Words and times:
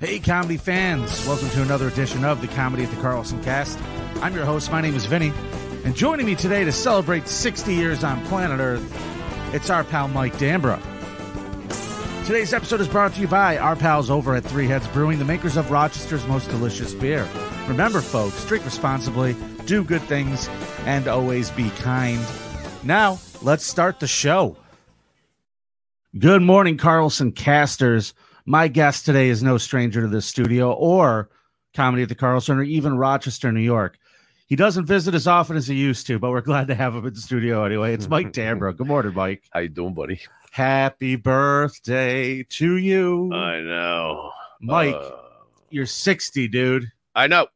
Hey, 0.00 0.18
comedy 0.18 0.56
fans. 0.56 1.26
Welcome 1.26 1.50
to 1.50 1.60
another 1.60 1.88
edition 1.88 2.24
of 2.24 2.40
the 2.40 2.48
Comedy 2.48 2.84
at 2.84 2.90
the 2.90 3.02
Carlson 3.02 3.44
Cast. 3.44 3.78
I'm 4.22 4.34
your 4.34 4.46
host. 4.46 4.72
My 4.72 4.80
name 4.80 4.94
is 4.94 5.04
Vinny. 5.04 5.30
And 5.84 5.94
joining 5.94 6.24
me 6.24 6.34
today 6.34 6.64
to 6.64 6.72
celebrate 6.72 7.28
60 7.28 7.74
years 7.74 8.02
on 8.02 8.24
planet 8.24 8.60
Earth, 8.60 9.54
it's 9.54 9.68
our 9.68 9.84
pal 9.84 10.08
Mike 10.08 10.32
Dambra. 10.38 10.80
Today's 12.24 12.54
episode 12.54 12.80
is 12.80 12.88
brought 12.88 13.12
to 13.12 13.20
you 13.20 13.28
by 13.28 13.58
our 13.58 13.76
pals 13.76 14.08
over 14.08 14.34
at 14.34 14.42
Three 14.42 14.66
Heads 14.66 14.88
Brewing, 14.88 15.18
the 15.18 15.24
makers 15.26 15.58
of 15.58 15.70
Rochester's 15.70 16.26
most 16.26 16.48
delicious 16.48 16.94
beer. 16.94 17.28
Remember, 17.68 18.00
folks, 18.00 18.42
drink 18.46 18.64
responsibly, 18.64 19.36
do 19.66 19.84
good 19.84 20.02
things, 20.04 20.48
and 20.86 21.08
always 21.08 21.50
be 21.50 21.68
kind. 21.72 22.24
Now, 22.82 23.18
let's 23.42 23.66
start 23.66 24.00
the 24.00 24.06
show. 24.06 24.56
Good 26.18 26.40
morning, 26.40 26.78
Carlson 26.78 27.32
casters. 27.32 28.14
My 28.46 28.68
guest 28.68 29.04
today 29.04 29.28
is 29.28 29.42
no 29.42 29.58
stranger 29.58 30.00
to 30.00 30.08
this 30.08 30.26
studio 30.26 30.72
or 30.72 31.30
Comedy 31.74 32.02
at 32.02 32.08
the 32.08 32.14
Carlson 32.14 32.58
or 32.58 32.62
even 32.62 32.96
Rochester, 32.96 33.52
New 33.52 33.60
York. 33.60 33.98
He 34.46 34.56
doesn't 34.56 34.86
visit 34.86 35.14
as 35.14 35.26
often 35.28 35.56
as 35.56 35.68
he 35.68 35.76
used 35.76 36.06
to, 36.08 36.18
but 36.18 36.30
we're 36.30 36.40
glad 36.40 36.66
to 36.68 36.74
have 36.74 36.94
him 36.94 37.06
in 37.06 37.14
the 37.14 37.20
studio 37.20 37.64
anyway. 37.64 37.94
It's 37.94 38.08
Mike 38.08 38.32
Dambra. 38.32 38.76
Good 38.76 38.88
morning, 38.88 39.14
Mike. 39.14 39.44
How 39.52 39.60
you 39.60 39.68
doing, 39.68 39.94
buddy? 39.94 40.20
Happy 40.50 41.14
birthday 41.14 42.42
to 42.42 42.76
you. 42.76 43.32
I 43.32 43.60
know. 43.60 44.32
Mike, 44.60 44.96
Uh, 44.96 45.10
you're 45.70 45.86
60, 45.86 46.48
dude. 46.48 46.90
I 47.14 47.28
know. 47.28 47.46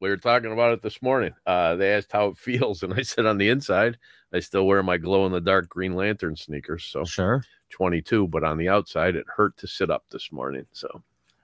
We 0.00 0.08
were 0.08 0.16
talking 0.16 0.52
about 0.52 0.72
it 0.72 0.82
this 0.82 1.02
morning. 1.02 1.32
Uh, 1.46 1.74
they 1.76 1.92
asked 1.92 2.12
how 2.12 2.28
it 2.28 2.38
feels, 2.38 2.82
and 2.84 2.94
I 2.94 3.02
said 3.02 3.26
on 3.26 3.38
the 3.38 3.48
inside, 3.48 3.98
I 4.32 4.40
still 4.40 4.66
wear 4.66 4.82
my 4.82 4.96
glow 4.96 5.26
in 5.26 5.32
the 5.32 5.40
dark 5.40 5.68
Green 5.68 5.94
Lantern 5.94 6.36
sneakers. 6.36 6.84
So 6.84 7.04
Sure. 7.04 7.44
22, 7.70 8.28
but 8.28 8.44
on 8.44 8.58
the 8.58 8.68
outside, 8.68 9.16
it 9.16 9.26
hurt 9.34 9.56
to 9.58 9.66
sit 9.66 9.90
up 9.90 10.04
this 10.10 10.30
morning. 10.32 10.66
So 10.72 11.02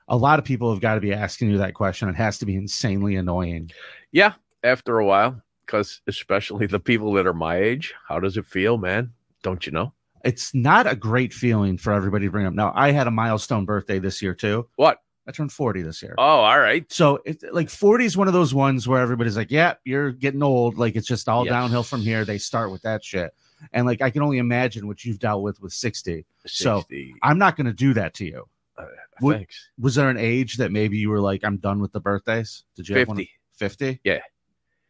A 0.08 0.16
lot 0.16 0.38
of 0.38 0.44
people 0.44 0.70
have 0.72 0.80
got 0.80 0.94
to 0.94 1.00
be 1.00 1.12
asking 1.12 1.50
you 1.50 1.58
that 1.58 1.74
question. 1.74 2.08
It 2.08 2.14
has 2.16 2.38
to 2.38 2.46
be 2.46 2.56
insanely 2.56 3.16
annoying. 3.16 3.70
yeah, 4.12 4.34
after 4.64 4.98
a 4.98 5.04
while, 5.04 5.40
because 5.66 6.00
especially 6.06 6.66
the 6.66 6.80
people 6.80 7.12
that 7.12 7.26
are 7.26 7.34
my 7.34 7.56
age, 7.58 7.94
how 8.08 8.18
does 8.20 8.36
it 8.36 8.46
feel, 8.46 8.78
man? 8.78 9.12
Don't 9.42 9.64
you 9.66 9.72
know? 9.72 9.92
It's 10.24 10.52
not 10.54 10.86
a 10.90 10.96
great 10.96 11.32
feeling 11.32 11.78
for 11.78 11.92
everybody 11.92 12.26
to 12.26 12.30
bring 12.30 12.46
up. 12.46 12.52
Now, 12.54 12.72
I 12.74 12.90
had 12.90 13.06
a 13.06 13.10
milestone 13.10 13.64
birthday 13.64 13.98
this 13.98 14.20
year 14.20 14.34
too. 14.34 14.66
What? 14.76 14.98
I 15.28 15.30
turned 15.30 15.52
40 15.52 15.82
this 15.82 16.02
year. 16.02 16.14
Oh, 16.16 16.22
all 16.22 16.58
right. 16.58 16.90
So 16.90 17.20
it's 17.26 17.44
like 17.52 17.68
40 17.68 18.06
is 18.06 18.16
one 18.16 18.28
of 18.28 18.32
those 18.32 18.54
ones 18.54 18.88
where 18.88 19.00
everybody's 19.02 19.36
like, 19.36 19.50
yeah, 19.50 19.74
you're 19.84 20.10
getting 20.10 20.42
old. 20.42 20.78
Like 20.78 20.96
it's 20.96 21.06
just 21.06 21.28
all 21.28 21.44
Yes. 21.44 21.52
downhill 21.52 21.82
from 21.82 22.00
here. 22.00 22.24
They 22.24 22.38
start 22.38 22.72
with 22.72 22.80
that 22.82 23.04
shit. 23.04 23.34
And 23.72 23.86
like 23.86 24.00
I 24.00 24.08
can 24.10 24.22
only 24.22 24.38
imagine 24.38 24.86
what 24.86 25.04
you've 25.04 25.18
dealt 25.18 25.42
with 25.42 25.60
with 25.60 25.72
60. 25.74 26.24
So, 26.46 26.82
I'm 27.22 27.38
not 27.38 27.56
going 27.56 27.66
to 27.66 27.72
do 27.74 27.92
that 27.94 28.14
to 28.14 28.24
you. 28.24 28.48
Uh, 28.78 28.84
what- 29.20 29.36
Thanks. 29.36 29.68
Was 29.78 29.96
there 29.96 30.08
an 30.08 30.16
age 30.16 30.56
that 30.56 30.72
maybe 30.72 30.96
you 30.96 31.10
were 31.10 31.20
like, 31.20 31.44
I'm 31.44 31.58
done 31.58 31.80
with 31.80 31.92
the 31.92 32.00
birthdays? 32.00 32.64
Did 32.74 32.88
you 32.88 32.96
have 32.96 33.08
50. 33.08 33.30
50? 33.56 34.00
Yeah. 34.04 34.20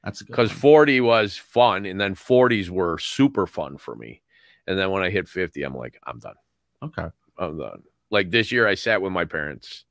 That's 0.05 0.23
because 0.23 0.53
40 0.53 1.01
was 1.01 1.37
fun 1.37 1.85
and 1.85 2.01
then 2.01 2.15
40s 2.15 2.71
were 2.71 2.99
super 2.99 3.47
fun 3.49 3.77
for 3.77 3.97
me 3.97 4.23
and 4.69 4.79
then 4.79 4.91
when 4.93 5.03
i 5.03 5.11
hit 5.11 5.29
50 5.29 5.63
i'm 5.65 5.75
like 5.75 5.99
i'm 6.07 6.21
done 6.21 6.37
Okay. 6.83 7.09
i'm 7.37 7.59
done 7.59 7.83
like 8.11 8.31
this 8.31 8.53
year 8.53 8.67
i 8.69 8.75
sat 8.75 9.03
with 9.03 9.13
my 9.13 9.25
parents 9.25 9.85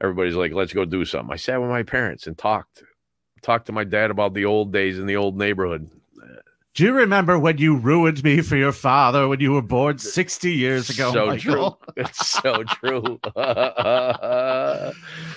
everybody's 0.00 0.34
like 0.34 0.52
let's 0.52 0.72
go 0.72 0.84
do 0.84 1.04
something 1.04 1.32
i 1.32 1.36
sat 1.36 1.60
with 1.60 1.70
my 1.70 1.82
parents 1.82 2.26
and 2.26 2.36
talked 2.36 2.82
talked 3.42 3.66
to 3.66 3.72
my 3.72 3.84
dad 3.84 4.10
about 4.10 4.34
the 4.34 4.44
old 4.44 4.72
days 4.72 4.98
in 4.98 5.06
the 5.06 5.16
old 5.16 5.36
neighborhood 5.38 5.88
Do 6.74 6.84
you 6.84 6.92
remember 6.92 7.38
when 7.38 7.56
you 7.58 7.76
ruined 7.76 8.22
me 8.22 8.42
for 8.42 8.56
your 8.56 8.72
father 8.72 9.28
when 9.28 9.40
you 9.40 9.52
were 9.52 9.62
born 9.62 9.96
60 9.98 10.52
years 10.52 10.90
ago? 10.90 11.12
so 11.12 11.26
Michael? 11.26 11.80
true 11.80 11.92
it's 11.96 12.26
so 12.28 12.62
true 12.64 13.18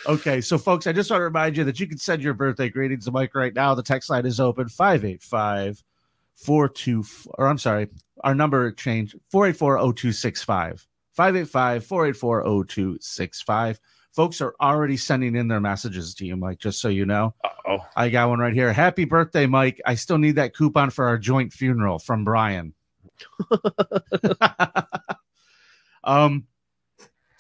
Okay, 0.08 0.42
so 0.42 0.58
folks, 0.58 0.88
I 0.88 0.92
just 0.92 1.12
want 1.12 1.20
to 1.20 1.26
remind 1.26 1.56
you 1.58 1.64
that 1.66 1.80
you 1.80 1.88
can 1.88 1.98
send 1.98 2.22
your 2.24 2.34
birthday 2.34 2.70
greetings 2.70 3.06
to 3.06 3.12
Mike 3.12 3.36
right 3.36 3.54
now. 3.54 3.76
The 3.76 3.84
text 3.84 4.10
line 4.10 4.26
is 4.26 4.40
open 4.40 4.68
585 4.70 5.84
42 6.36 7.04
or 7.38 7.48
I'm 7.48 7.58
sorry, 7.58 7.90
our 8.24 8.34
number 8.34 8.72
changed 8.72 9.16
484 9.30 9.78
0265. 9.94 10.88
585 11.14 11.86
484 11.86 12.44
0265. 12.66 13.80
Folks 14.14 14.42
are 14.42 14.56
already 14.60 14.98
sending 14.98 15.36
in 15.36 15.48
their 15.48 15.60
messages 15.60 16.14
to 16.16 16.26
you, 16.26 16.36
Mike, 16.36 16.60
just 16.60 16.82
so 16.82 16.90
you 16.90 17.06
know. 17.06 17.34
oh 17.68 17.80
I 17.96 18.10
got 18.10 18.30
one 18.30 18.40
right 18.40 18.54
here. 18.54 18.74
Happy 18.74 19.06
birthday, 19.06 19.46
Mike. 19.46 19.80
I 19.86 19.96
still 19.96 20.18
need 20.18 20.36
that 20.36 20.56
coupon 20.56 20.90
for 20.90 21.06
our 21.06 21.18
joint 21.18 21.54
funeral 21.54 22.00
from 22.00 22.24
Brian. 22.24 22.74
um 26.04 26.46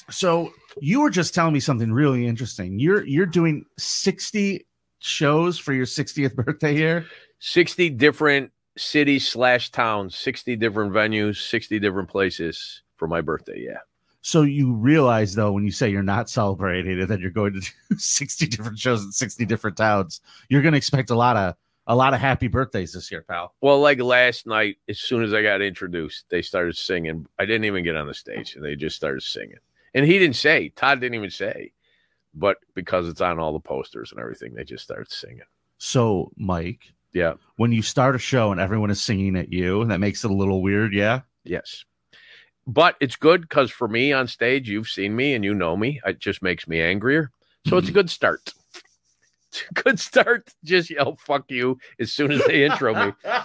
so 0.09 0.51
you 0.81 1.01
were 1.01 1.09
just 1.09 1.33
telling 1.33 1.53
me 1.53 1.59
something 1.59 1.91
really 1.91 2.27
interesting. 2.27 2.79
You're 2.79 3.05
you're 3.05 3.25
doing 3.25 3.65
60 3.77 4.65
shows 4.99 5.57
for 5.57 5.73
your 5.73 5.85
60th 5.85 6.35
birthday 6.35 6.75
here. 6.75 7.05
60 7.39 7.91
different 7.91 8.51
cities 8.77 9.27
slash 9.27 9.71
towns 9.71 10.15
60 10.15 10.55
different 10.55 10.93
venues 10.93 11.49
60 11.49 11.79
different 11.79 12.09
places 12.09 12.83
for 12.95 13.07
my 13.07 13.19
birthday 13.19 13.65
yeah 13.67 13.79
So 14.21 14.41
you 14.41 14.73
realize 14.73 15.33
though 15.33 15.51
when 15.51 15.63
you 15.63 15.71
say 15.71 15.89
you're 15.89 16.03
not 16.03 16.29
celebrating 16.29 16.99
and 16.99 17.09
then 17.09 17.19
you're 17.21 17.29
going 17.31 17.53
to 17.53 17.61
do 17.61 17.67
60 17.97 18.47
different 18.47 18.77
shows 18.77 19.03
in 19.03 19.11
60 19.11 19.45
different 19.45 19.77
towns, 19.77 20.21
you're 20.49 20.61
going 20.61 20.73
to 20.73 20.77
expect 20.77 21.09
a 21.09 21.15
lot 21.15 21.37
of 21.37 21.55
a 21.87 21.95
lot 21.95 22.13
of 22.13 22.19
happy 22.19 22.47
birthdays 22.47 22.93
this 22.93 23.09
year, 23.09 23.23
pal. 23.27 23.55
Well, 23.61 23.79
like 23.79 23.99
last 23.99 24.45
night, 24.45 24.77
as 24.87 24.99
soon 24.99 25.23
as 25.23 25.33
I 25.33 25.41
got 25.41 25.59
introduced, 25.63 26.25
they 26.29 26.43
started 26.43 26.77
singing. 26.77 27.25
I 27.39 27.45
didn't 27.45 27.65
even 27.65 27.83
get 27.83 27.95
on 27.95 28.05
the 28.05 28.13
stage, 28.13 28.55
and 28.55 28.63
they 28.63 28.75
just 28.75 28.95
started 28.95 29.23
singing. 29.23 29.57
And 29.95 30.05
he 30.05 30.19
didn't 30.19 30.35
say. 30.35 30.69
Todd 30.69 30.99
didn't 30.99 31.15
even 31.15 31.31
say. 31.31 31.71
But 32.35 32.57
because 32.75 33.07
it's 33.09 33.21
on 33.21 33.39
all 33.39 33.53
the 33.53 33.59
posters 33.59 34.11
and 34.11 34.19
everything, 34.21 34.53
they 34.53 34.63
just 34.63 34.83
started 34.83 35.11
singing. 35.11 35.41
So, 35.79 36.31
Mike, 36.37 36.93
Yeah. 37.11 37.33
when 37.55 37.71
you 37.71 37.81
start 37.81 38.13
a 38.15 38.19
show 38.19 38.51
and 38.51 38.61
everyone 38.61 38.91
is 38.91 39.01
singing 39.01 39.35
at 39.35 39.51
you, 39.51 39.83
that 39.85 39.99
makes 39.99 40.23
it 40.23 40.29
a 40.29 40.33
little 40.35 40.61
weird, 40.61 40.93
yeah? 40.93 41.21
Yes. 41.43 41.85
But 42.71 42.95
it's 43.01 43.15
good 43.15 43.41
because 43.41 43.71
for 43.71 43.87
me 43.87 44.13
on 44.13 44.27
stage, 44.27 44.69
you've 44.69 44.87
seen 44.89 45.15
me 45.15 45.33
and 45.33 45.43
you 45.43 45.55
know 45.55 45.75
me. 45.75 45.99
It 46.05 46.19
just 46.19 46.43
makes 46.43 46.67
me 46.67 46.79
angrier. 46.79 47.31
So 47.67 47.77
it's 47.77 47.89
a 47.89 47.93
good 47.93 48.09
start. 48.09 48.53
It's 49.51 49.63
a 49.71 49.73
good 49.81 49.99
start. 49.99 50.47
Just 50.63 50.91
yell 50.91 51.17
"fuck 51.25 51.49
you" 51.49 51.79
as 51.99 52.11
soon 52.13 52.31
as 52.31 52.45
they 52.45 52.65
intro 52.65 52.93
me. 52.93 53.13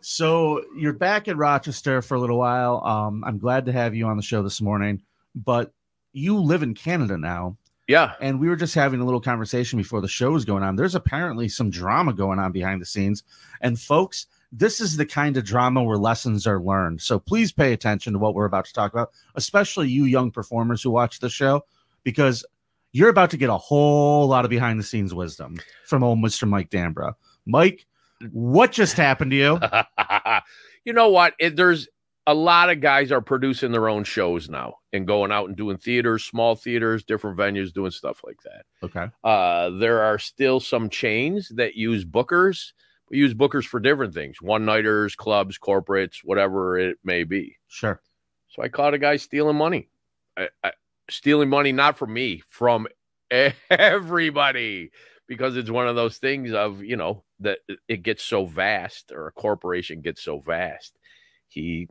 So 0.00 0.62
you're 0.76 0.92
back 0.92 1.28
in 1.28 1.36
Rochester 1.36 2.00
for 2.00 2.14
a 2.14 2.20
little 2.20 2.38
while. 2.38 2.82
Um, 2.84 3.24
I'm 3.26 3.38
glad 3.38 3.66
to 3.66 3.72
have 3.72 3.94
you 3.94 4.06
on 4.06 4.16
the 4.16 4.22
show 4.22 4.42
this 4.42 4.60
morning, 4.60 5.02
but 5.34 5.72
you 6.12 6.38
live 6.38 6.62
in 6.62 6.74
Canada 6.74 7.18
now, 7.18 7.56
Yeah. 7.88 8.12
and 8.20 8.38
we 8.40 8.48
were 8.48 8.56
just 8.56 8.74
having 8.74 9.00
a 9.00 9.04
little 9.04 9.20
conversation 9.20 9.76
before 9.76 10.00
the 10.00 10.08
show 10.08 10.30
was 10.30 10.44
going 10.44 10.62
on. 10.62 10.76
There's 10.76 10.94
apparently 10.94 11.48
some 11.48 11.70
drama 11.70 12.12
going 12.12 12.38
on 12.38 12.52
behind 12.52 12.80
the 12.80 12.86
scenes, 12.86 13.24
and 13.60 13.78
folks, 13.78 14.26
this 14.52 14.80
is 14.80 14.96
the 14.96 15.06
kind 15.06 15.36
of 15.36 15.44
drama 15.44 15.82
where 15.82 15.96
lessons 15.96 16.46
are 16.46 16.60
learned. 16.60 17.00
So 17.02 17.18
please 17.18 17.52
pay 17.52 17.72
attention 17.72 18.12
to 18.12 18.18
what 18.18 18.34
we're 18.34 18.44
about 18.44 18.64
to 18.66 18.72
talk 18.72 18.92
about, 18.92 19.10
especially 19.34 19.88
you 19.88 20.04
young 20.04 20.30
performers 20.30 20.82
who 20.82 20.90
watch 20.90 21.20
the 21.20 21.30
show, 21.30 21.64
because 22.04 22.44
you're 22.92 23.10
about 23.10 23.30
to 23.30 23.36
get 23.36 23.50
a 23.50 23.58
whole 23.58 24.26
lot 24.26 24.44
of 24.44 24.50
behind 24.50 24.78
the 24.78 24.84
scenes 24.84 25.12
wisdom 25.12 25.58
from 25.84 26.02
old 26.02 26.18
Mr. 26.18 26.48
Mike 26.48 26.70
Dambra. 26.70 27.14
Mike, 27.44 27.86
what 28.30 28.72
just 28.72 28.96
happened 28.96 29.32
to 29.32 29.36
you? 29.36 29.60
you 30.84 30.92
know 30.92 31.10
what? 31.10 31.34
It, 31.38 31.56
there's 31.56 31.88
a 32.26 32.34
lot 32.34 32.70
of 32.70 32.80
guys 32.80 33.12
are 33.12 33.20
producing 33.20 33.70
their 33.70 33.88
own 33.88 34.04
shows 34.04 34.48
now 34.48 34.78
and 34.92 35.06
going 35.06 35.30
out 35.30 35.48
and 35.48 35.56
doing 35.56 35.76
theaters, 35.76 36.24
small 36.24 36.56
theaters, 36.56 37.04
different 37.04 37.38
venues, 37.38 37.72
doing 37.72 37.90
stuff 37.92 38.22
like 38.24 38.38
that. 38.42 38.64
Okay. 38.82 39.06
Uh, 39.22 39.70
there 39.78 40.02
are 40.02 40.18
still 40.18 40.58
some 40.58 40.88
chains 40.88 41.52
that 41.54 41.76
use 41.76 42.04
bookers, 42.04 42.72
but 43.08 43.16
use 43.16 43.34
bookers 43.34 43.64
for 43.64 43.80
different 43.80 44.14
things 44.14 44.40
one 44.40 44.64
nighters, 44.64 45.14
clubs, 45.14 45.58
corporates, 45.58 46.18
whatever 46.24 46.78
it 46.78 46.98
may 47.04 47.24
be. 47.24 47.56
Sure. 47.68 48.00
So 48.48 48.62
I 48.62 48.68
caught 48.68 48.94
a 48.94 48.98
guy 48.98 49.16
stealing 49.16 49.56
money. 49.56 49.88
I, 50.36 50.48
I, 50.64 50.72
stealing 51.10 51.48
money, 51.48 51.72
not 51.72 51.98
from 51.98 52.12
me, 52.12 52.42
from 52.48 52.86
everybody, 53.70 54.90
because 55.26 55.56
it's 55.56 55.70
one 55.70 55.88
of 55.88 55.96
those 55.96 56.18
things 56.18 56.52
of, 56.52 56.82
you 56.82 56.96
know, 56.96 57.22
that 57.40 57.58
it 57.88 58.02
gets 58.02 58.22
so 58.22 58.46
vast 58.46 59.12
or 59.12 59.26
a 59.28 59.32
corporation 59.32 60.00
gets 60.00 60.22
so 60.22 60.38
vast. 60.40 60.96
He 61.48 61.88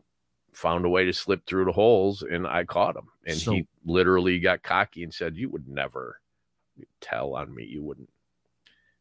found 0.54 0.86
a 0.86 0.90
way 0.90 1.06
to 1.06 1.14
slip 1.14 1.46
through 1.46 1.66
the 1.66 1.72
holes 1.72 2.24
and 2.24 2.48
I 2.48 2.64
caught 2.64 2.96
him. 2.96 3.08
And 3.26 3.38
So- 3.38 3.52
he 3.54 3.68
literally 3.86 4.40
got 4.40 4.64
cocky 4.64 5.04
and 5.04 5.14
said, 5.14 5.36
You 5.38 5.50
would 5.50 5.68
never 5.68 6.20
tell 7.02 7.36
on 7.36 7.54
me. 7.54 7.66
You 7.66 7.84
wouldn't. 7.84 8.10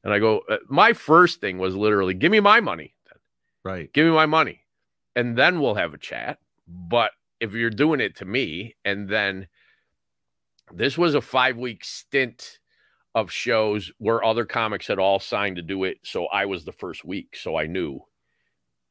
And 0.05 0.13
I 0.13 0.19
go, 0.19 0.43
uh, 0.49 0.59
My 0.69 0.93
first 0.93 1.41
thing 1.41 1.59
was 1.59 1.75
literally, 1.75 2.15
Give 2.15 2.31
me 2.31 2.41
my 2.41 2.61
money. 2.61 2.95
Right. 3.65 3.93
Give 3.93 4.07
me 4.07 4.13
my 4.13 4.27
money. 4.27 4.61
And 5.17 5.37
then 5.37 5.61
we'll 5.61 5.75
have 5.75 5.95
a 5.95 5.99
chat. 5.99 6.39
But 6.69 7.13
if 7.41 7.55
you're 7.55 7.71
doing 7.71 8.01
it 8.01 8.17
to 8.17 8.25
me, 8.25 8.77
and 8.85 9.09
then 9.09 9.49
this 10.73 10.97
was 10.99 11.15
a 11.15 11.21
five 11.21 11.57
week 11.57 11.85
stint 11.85 12.59
of 13.15 13.31
shows 13.31 13.93
where 13.99 14.25
other 14.25 14.45
comics 14.45 14.87
had 14.89 14.99
all 14.99 15.19
signed 15.21 15.57
to 15.57 15.63
do 15.63 15.85
it. 15.85 15.99
So 16.03 16.27
I 16.27 16.47
was 16.47 16.65
the 16.65 16.73
first 16.73 17.05
week. 17.05 17.37
So 17.37 17.57
I 17.57 17.67
knew 17.67 18.01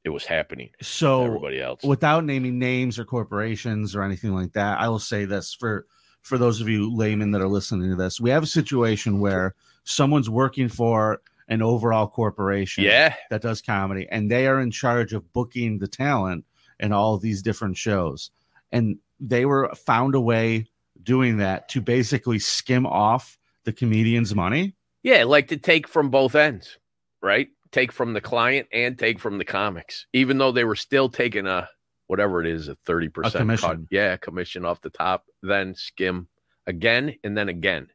it 0.04 0.10
was 0.10 0.26
happening. 0.26 0.70
So 0.82 1.26
everybody 1.26 1.62
else. 1.62 1.84
without 1.84 2.26
naming 2.26 2.58
names 2.58 2.98
or 2.98 3.06
corporations 3.06 3.96
or 3.96 4.04
anything 4.04 4.34
like 4.34 4.54
that, 4.54 4.80
I 4.80 4.90
will 4.90 5.00
say 5.00 5.26
this 5.26 5.54
for 5.54 5.86
for 6.22 6.38
those 6.38 6.62
of 6.62 6.70
you 6.70 6.94
laymen 6.96 7.32
that 7.32 7.42
are 7.42 7.50
listening 7.50 7.90
to 7.90 7.98
this, 7.98 8.20
we 8.22 8.30
have 8.30 8.44
a 8.44 8.48
situation 8.48 9.20
where 9.20 9.56
someone's 9.84 10.30
working 10.30 10.70
for 10.70 11.22
an 11.50 11.62
overall 11.62 12.08
corporation 12.08 12.84
Yeah. 12.84 13.16
that 13.30 13.42
does 13.42 13.62
comedy 13.62 14.08
and 14.10 14.32
they 14.32 14.48
are 14.48 14.60
in 14.62 14.72
charge 14.72 15.14
of 15.14 15.32
booking 15.34 15.80
the 15.80 15.88
talent 15.88 16.46
in 16.80 16.92
all 16.94 17.18
these 17.18 17.42
different 17.42 17.78
shows. 17.78 18.32
And 18.72 18.98
they 19.20 19.46
were 19.46 19.72
found 19.76 20.16
a 20.16 20.22
way 20.22 20.68
doing 21.04 21.38
that 21.38 21.68
to 21.70 21.82
basically 21.82 22.40
skim 22.40 22.86
off 22.86 23.38
the 23.66 23.74
comedian's 23.74 24.34
money. 24.34 24.74
Yeah, 25.04 25.26
like 25.26 25.50
to 25.50 25.58
take 25.58 25.88
from 25.88 26.10
both 26.10 26.34
ends, 26.36 26.78
right? 27.22 27.50
Take 27.72 27.92
from 27.92 28.14
the 28.14 28.22
client 28.22 28.68
and 28.72 28.98
take 28.98 29.20
from 29.20 29.38
the 29.38 29.46
comics, 29.46 30.06
even 30.14 30.38
though 30.38 30.52
they 30.52 30.64
were 30.64 30.76
still 30.76 31.10
taking 31.10 31.46
a 31.46 31.68
whatever 32.08 32.40
it 32.42 32.48
is, 32.48 32.68
a 32.68 32.76
30% 32.88 33.14
cut. 33.24 33.34
commission. 33.34 33.88
Yeah, 33.92 34.16
commission 34.18 34.66
off 34.66 34.82
the 34.82 34.90
top, 34.90 35.26
then 35.42 35.74
skim 35.76 36.28
again 36.68 37.16
and 37.24 37.38
then 37.38 37.50
again. 37.50 37.88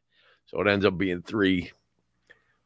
So 0.47 0.59
it 0.61 0.67
ends 0.67 0.85
up 0.85 0.97
being 0.97 1.21
three 1.21 1.71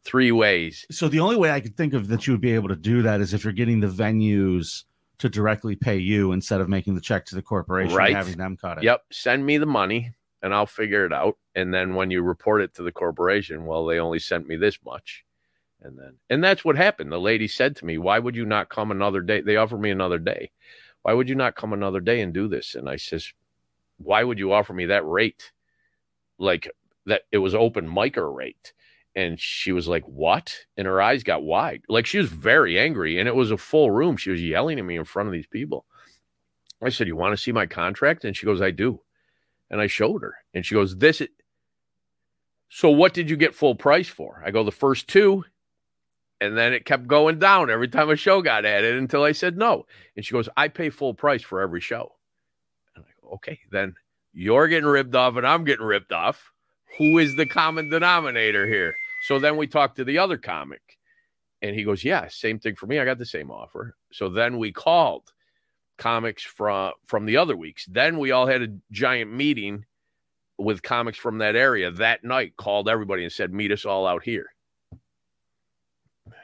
three 0.03 0.31
ways. 0.31 0.85
So 0.91 1.07
the 1.07 1.19
only 1.19 1.35
way 1.35 1.51
I 1.51 1.59
could 1.59 1.77
think 1.77 1.93
of 1.93 2.07
that 2.09 2.27
you 2.27 2.33
would 2.33 2.41
be 2.41 2.53
able 2.53 2.69
to 2.69 2.75
do 2.75 3.01
that 3.03 3.21
is 3.21 3.33
if 3.33 3.43
you're 3.43 3.53
getting 3.53 3.79
the 3.79 3.87
venues 3.87 4.83
to 5.19 5.29
directly 5.29 5.75
pay 5.75 5.97
you 5.97 6.31
instead 6.31 6.59
of 6.59 6.67
making 6.67 6.95
the 6.95 7.01
check 7.01 7.25
to 7.27 7.35
the 7.35 7.41
corporation 7.41 7.95
Right. 7.95 8.07
and 8.09 8.17
having 8.17 8.37
them 8.37 8.57
cut 8.57 8.79
it. 8.79 8.83
Yep, 8.83 9.03
send 9.11 9.45
me 9.45 9.57
the 9.57 9.65
money 9.65 10.13
and 10.41 10.53
I'll 10.53 10.65
figure 10.65 11.05
it 11.05 11.13
out. 11.13 11.37
And 11.55 11.73
then 11.73 11.95
when 11.95 12.11
you 12.11 12.21
report 12.21 12.61
it 12.61 12.73
to 12.75 12.83
the 12.83 12.91
corporation, 12.91 13.65
well, 13.65 13.85
they 13.85 13.99
only 13.99 14.19
sent 14.19 14.47
me 14.47 14.57
this 14.57 14.77
much. 14.83 15.23
And 15.81 15.97
then 15.97 16.15
and 16.29 16.43
that's 16.43 16.63
what 16.65 16.75
happened. 16.77 17.11
The 17.11 17.19
lady 17.19 17.47
said 17.47 17.75
to 17.77 17.85
me, 17.85 17.97
Why 17.97 18.17
would 18.19 18.35
you 18.35 18.45
not 18.45 18.69
come 18.69 18.89
another 18.91 19.21
day? 19.21 19.41
They 19.41 19.57
offered 19.57 19.81
me 19.81 19.91
another 19.91 20.17
day. 20.17 20.51
Why 21.01 21.13
would 21.13 21.27
you 21.27 21.35
not 21.35 21.55
come 21.55 21.73
another 21.73 21.99
day 21.99 22.21
and 22.21 22.33
do 22.33 22.47
this? 22.47 22.73
And 22.75 22.89
I 22.89 22.95
says, 22.95 23.33
Why 23.97 24.23
would 24.23 24.39
you 24.39 24.53
offer 24.53 24.73
me 24.73 24.85
that 24.87 25.05
rate? 25.05 25.51
Like 26.37 26.69
that 27.05 27.23
it 27.33 27.39
was 27.39 27.53
open 27.53 27.87
micer 27.89 28.33
rate. 28.33 28.71
And 29.15 29.39
she 29.39 29.71
was 29.71 29.87
like, 29.87 30.03
What? 30.05 30.55
And 30.77 30.87
her 30.87 31.01
eyes 31.01 31.23
got 31.23 31.43
wide. 31.43 31.83
Like 31.87 32.05
she 32.05 32.17
was 32.17 32.29
very 32.29 32.79
angry. 32.79 33.19
And 33.19 33.27
it 33.27 33.35
was 33.35 33.51
a 33.51 33.57
full 33.57 33.91
room. 33.91 34.17
She 34.17 34.31
was 34.31 34.41
yelling 34.41 34.79
at 34.79 34.85
me 34.85 34.97
in 34.97 35.05
front 35.05 35.27
of 35.27 35.33
these 35.33 35.47
people. 35.47 35.85
I 36.81 36.89
said, 36.89 37.07
You 37.07 37.15
want 37.15 37.33
to 37.33 37.41
see 37.41 37.51
my 37.51 37.65
contract? 37.65 38.25
And 38.25 38.35
she 38.35 38.45
goes, 38.45 38.61
I 38.61 38.71
do. 38.71 39.01
And 39.69 39.79
I 39.79 39.87
showed 39.87 40.21
her. 40.21 40.35
And 40.53 40.65
she 40.65 40.75
goes, 40.75 40.97
This 40.97 41.21
is 41.21 41.29
so 42.75 42.89
what 42.89 43.13
did 43.13 43.29
you 43.29 43.37
get 43.37 43.53
full 43.53 43.75
price 43.75 44.07
for? 44.07 44.41
I 44.43 44.49
go, 44.49 44.63
the 44.63 44.71
first 44.71 45.07
two. 45.07 45.45
And 46.41 46.57
then 46.57 46.73
it 46.73 46.85
kept 46.85 47.05
going 47.05 47.37
down 47.37 47.69
every 47.69 47.87
time 47.87 48.09
a 48.09 48.15
show 48.15 48.41
got 48.41 48.65
added 48.65 48.95
until 48.95 49.21
I 49.21 49.31
said 49.31 49.55
no. 49.55 49.85
And 50.15 50.25
she 50.25 50.33
goes, 50.33 50.49
I 50.57 50.69
pay 50.69 50.89
full 50.89 51.13
price 51.13 51.43
for 51.43 51.61
every 51.61 51.81
show. 51.81 52.15
And 52.95 53.05
I 53.05 53.11
go, 53.21 53.35
okay, 53.35 53.59
then 53.71 53.93
you're 54.33 54.67
getting 54.67 54.89
ripped 54.89 55.13
off 55.13 55.35
and 55.35 55.45
I'm 55.45 55.65
getting 55.65 55.85
ripped 55.85 56.11
off. 56.11 56.51
Who 56.97 57.19
is 57.19 57.35
the 57.35 57.45
common 57.45 57.91
denominator 57.91 58.65
here? 58.65 58.95
So 59.23 59.39
then 59.39 59.55
we 59.55 59.67
talked 59.67 59.95
to 59.97 60.03
the 60.03 60.17
other 60.17 60.37
comic 60.37 60.81
and 61.61 61.73
he 61.73 61.85
goes, 61.85 62.03
yeah, 62.03 62.27
same 62.27 62.59
thing 62.59 62.75
for 62.75 62.87
me. 62.87 62.99
I 62.99 63.05
got 63.05 63.17
the 63.17 63.25
same 63.25 63.51
offer. 63.51 63.95
So 64.11 64.27
then 64.29 64.57
we 64.57 64.73
called 64.73 65.31
comics 65.97 66.43
from 66.43 66.91
from 67.07 67.25
the 67.25 67.37
other 67.37 67.55
weeks. 67.55 67.85
Then 67.85 68.19
we 68.19 68.31
all 68.31 68.47
had 68.47 68.61
a 68.61 68.67
giant 68.91 69.31
meeting 69.33 69.85
with 70.57 70.83
comics 70.83 71.17
from 71.17 71.37
that 71.37 71.55
area 71.55 71.89
that 71.91 72.23
night. 72.23 72.57
Called 72.57 72.89
everybody 72.89 73.23
and 73.23 73.31
said, 73.31 73.53
"Meet 73.53 73.71
us 73.71 73.85
all 73.85 74.05
out 74.05 74.23
here." 74.23 74.47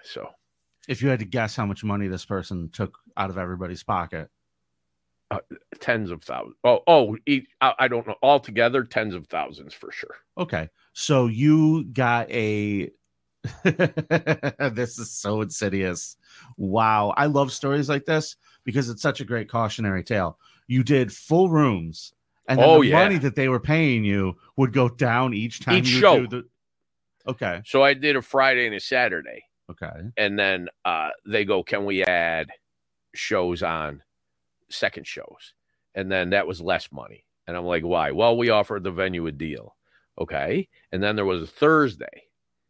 So 0.03 0.29
If 0.87 1.03
you 1.03 1.09
had 1.09 1.19
to 1.19 1.25
guess 1.25 1.55
how 1.55 1.67
much 1.67 1.83
money 1.83 2.07
this 2.07 2.25
person 2.25 2.69
took 2.71 2.97
out 3.15 3.29
of 3.29 3.37
everybody's 3.37 3.83
pocket. 3.83 4.29
Uh, 5.31 5.39
tens 5.79 6.09
of 6.09 6.23
thousands. 6.23 6.55
Oh, 6.63 6.79
oh, 6.87 7.15
each, 7.27 7.45
I, 7.61 7.73
I 7.77 7.87
don't 7.87 8.07
know. 8.07 8.15
Altogether, 8.23 8.83
tens 8.83 9.13
of 9.13 9.27
thousands 9.27 9.75
for 9.75 9.91
sure. 9.91 10.15
Okay. 10.35 10.67
So 10.99 11.27
you 11.27 11.85
got 11.85 12.29
a 12.29 12.91
this 13.63 14.99
is 14.99 15.09
so 15.09 15.41
insidious. 15.41 16.17
Wow. 16.57 17.13
I 17.15 17.25
love 17.27 17.53
stories 17.53 17.87
like 17.87 18.03
this 18.03 18.35
because 18.65 18.89
it's 18.89 19.01
such 19.01 19.21
a 19.21 19.25
great 19.25 19.49
cautionary 19.49 20.03
tale. 20.03 20.37
You 20.67 20.83
did 20.83 21.13
full 21.13 21.49
rooms 21.49 22.13
and 22.49 22.59
Oh, 22.59 22.81
the 22.81 22.87
yeah. 22.89 23.01
money 23.01 23.17
that 23.19 23.35
they 23.35 23.47
were 23.47 23.61
paying 23.61 24.03
you 24.03 24.35
would 24.57 24.73
go 24.73 24.89
down 24.89 25.33
each 25.33 25.61
time 25.61 25.77
Each 25.77 25.89
you 25.93 26.01
show. 26.01 26.19
do 26.19 26.27
the 26.27 26.43
Okay. 27.31 27.61
So 27.65 27.81
I 27.81 27.93
did 27.93 28.17
a 28.17 28.21
Friday 28.21 28.65
and 28.65 28.75
a 28.75 28.79
Saturday, 28.81 29.43
Okay. 29.71 30.01
and 30.17 30.37
then 30.37 30.67
uh, 30.83 31.09
they 31.25 31.45
go, 31.45 31.63
"Can 31.63 31.85
we 31.85 32.03
add 32.03 32.49
shows 33.13 33.61
on 33.63 34.01
second 34.69 35.05
shows?" 35.07 35.53
And 35.95 36.11
then 36.11 36.31
that 36.31 36.47
was 36.47 36.59
less 36.59 36.91
money, 36.91 37.25
and 37.45 37.55
I'm 37.55 37.65
like, 37.65 37.83
"Why?" 37.83 38.11
Well, 38.11 38.35
we 38.35 38.49
offered 38.49 38.83
the 38.83 38.91
venue 38.91 39.27
a 39.27 39.31
deal, 39.31 39.75
okay. 40.19 40.67
And 40.91 41.01
then 41.01 41.15
there 41.15 41.25
was 41.25 41.41
a 41.41 41.47
Thursday 41.47 42.23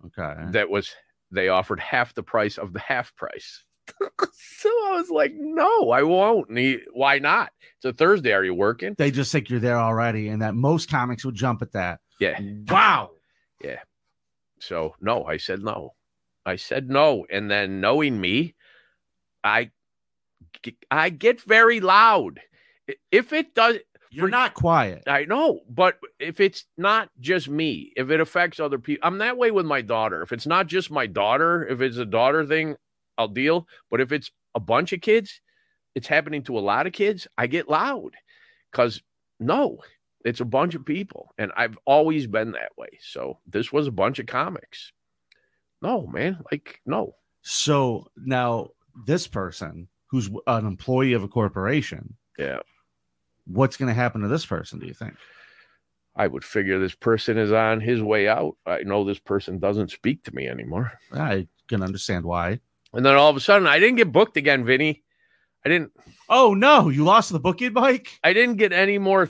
Okay. 0.06 0.36
that 0.51 0.69
was 0.69 0.94
they 1.31 1.50
offered 1.50 1.80
half 1.80 2.13
the 2.13 2.24
price 2.24 2.57
of 2.57 2.74
the 2.74 2.80
half 2.80 3.16
price. 3.16 3.63
so 4.00 4.69
I 4.69 4.92
was 4.98 5.10
like, 5.10 5.34
"No, 5.36 5.90
I 5.92 6.04
won't." 6.04 6.50
And 6.50 6.57
he, 6.57 6.80
Why 6.94 7.19
not? 7.19 7.51
It's 7.78 7.86
a 7.86 7.94
Thursday. 7.94 8.34
Are 8.34 8.44
you 8.44 8.54
working? 8.54 8.96
They 8.98 9.12
just 9.12 9.31
think 9.31 9.50
you're 9.50 9.60
there 9.60 9.78
already 9.80 10.30
and 10.30 10.42
that 10.42 10.56
most 10.56 10.90
comics 10.90 11.25
would 11.25 11.36
jump 11.36 11.62
at 11.62 11.72
that. 11.74 12.00
Yeah. 12.19 12.40
Wow. 12.68 13.12
Yeah. 13.63 13.80
So 14.60 14.95
no, 15.02 15.24
I 15.25 15.38
said 15.38 15.62
no. 15.63 15.95
I 16.45 16.56
said 16.56 16.90
no, 16.90 17.25
and 17.31 17.50
then 17.50 17.81
knowing 17.81 18.19
me, 18.19 18.56
I 19.44 19.72
I 20.90 21.10
get 21.10 21.42
very 21.42 21.80
loud. 21.80 22.40
If 23.12 23.34
it 23.34 23.54
does, 23.54 23.78
You're 24.11 24.27
For- 24.27 24.31
not 24.31 24.53
quiet. 24.56 25.03
I 25.07 25.25
know, 25.25 25.61
but 25.69 26.00
if 26.19 26.39
it's 26.39 26.65
not 26.77 27.09
just 27.19 27.47
me, 27.47 27.94
if 27.95 28.09
it 28.09 28.19
affects 28.19 28.59
other 28.59 28.79
people, 28.79 29.07
I'm 29.07 29.19
that 29.19 29.38
way 29.38 29.51
with 29.51 29.65
my 29.65 29.81
daughter. 29.81 30.21
If 30.23 30.31
it's 30.31 30.47
not 30.47 30.67
just 30.67 30.89
my 30.89 31.06
daughter, 31.06 31.67
if 31.67 31.79
it's 31.81 31.97
a 31.97 32.06
daughter 32.06 32.45
thing, 32.45 32.75
I'll 33.17 33.27
deal. 33.27 33.67
But 33.91 34.01
if 34.01 34.11
it's 34.11 34.31
a 34.56 34.59
bunch 34.59 34.94
of 34.94 35.01
kids, 35.01 35.41
it's 35.94 36.07
happening 36.07 36.41
to 36.44 36.57
a 36.57 36.61
lot 36.61 36.88
of 36.88 36.94
kids, 36.94 37.27
I 37.38 37.45
get 37.47 37.69
loud 37.69 38.15
because 38.71 39.01
no, 39.39 39.79
it's 40.25 40.39
a 40.39 40.45
bunch 40.45 40.73
of 40.75 40.85
people. 40.85 41.33
And 41.38 41.51
I've 41.56 41.77
always 41.85 42.25
been 42.25 42.51
that 42.53 42.71
way. 42.77 43.00
So 43.01 43.39
this 43.47 43.71
was 43.71 43.85
a 43.88 43.91
bunch 43.91 44.17
of 44.19 44.25
comics. 44.25 44.91
No, 45.81 46.07
man, 46.07 46.39
like, 46.51 46.81
no. 46.85 47.15
So 47.41 48.07
now 48.17 48.69
this 49.06 49.27
person 49.27 49.88
who's 50.07 50.29
an 50.47 50.65
employee 50.65 51.13
of 51.13 51.23
a 51.23 51.27
corporation, 51.27 52.17
Yeah. 52.39 52.59
What's 53.50 53.78
going 53.78 53.88
to 53.88 53.94
happen 53.94 54.22
to 54.22 54.28
this 54.28 54.46
person, 54.46 54.80
do 54.80 54.88
you 54.88 54.94
think? 54.94 55.16
I 56.16 56.28
would 56.28 56.44
figure 56.44 56.80
this 56.80 56.96
person 56.96 57.38
is 57.38 57.51
on 57.51 57.81
his 57.81 58.01
way 58.01 58.28
out. 58.28 58.57
I 58.66 58.84
know 58.84 59.04
this 59.04 59.19
person 59.19 59.59
doesn't 59.59 59.92
speak 59.92 60.23
to 60.23 60.35
me 60.35 60.47
anymore. 60.47 60.92
I 61.14 61.47
can 61.68 61.81
understand 61.81 62.26
why. 62.26 62.59
And 62.94 63.06
then 63.06 63.16
all 63.16 63.30
of 63.30 63.38
a 63.38 63.40
sudden, 63.40 63.68
I 63.68 63.80
didn't 63.80 63.97
get 63.97 64.12
booked 64.12 64.35
again, 64.35 64.66
Vinny. 64.66 65.04
I 65.66 65.69
didn't. 65.69 65.92
Oh 66.30 66.54
no, 66.54 66.90
you 66.90 67.04
lost 67.04 67.31
the 67.31 67.40
booking 67.40 67.73
bike? 67.73 68.09
I 68.23 68.33
didn't 68.33 68.56
get 68.56 68.71
any 68.71 68.97
more 68.97 69.30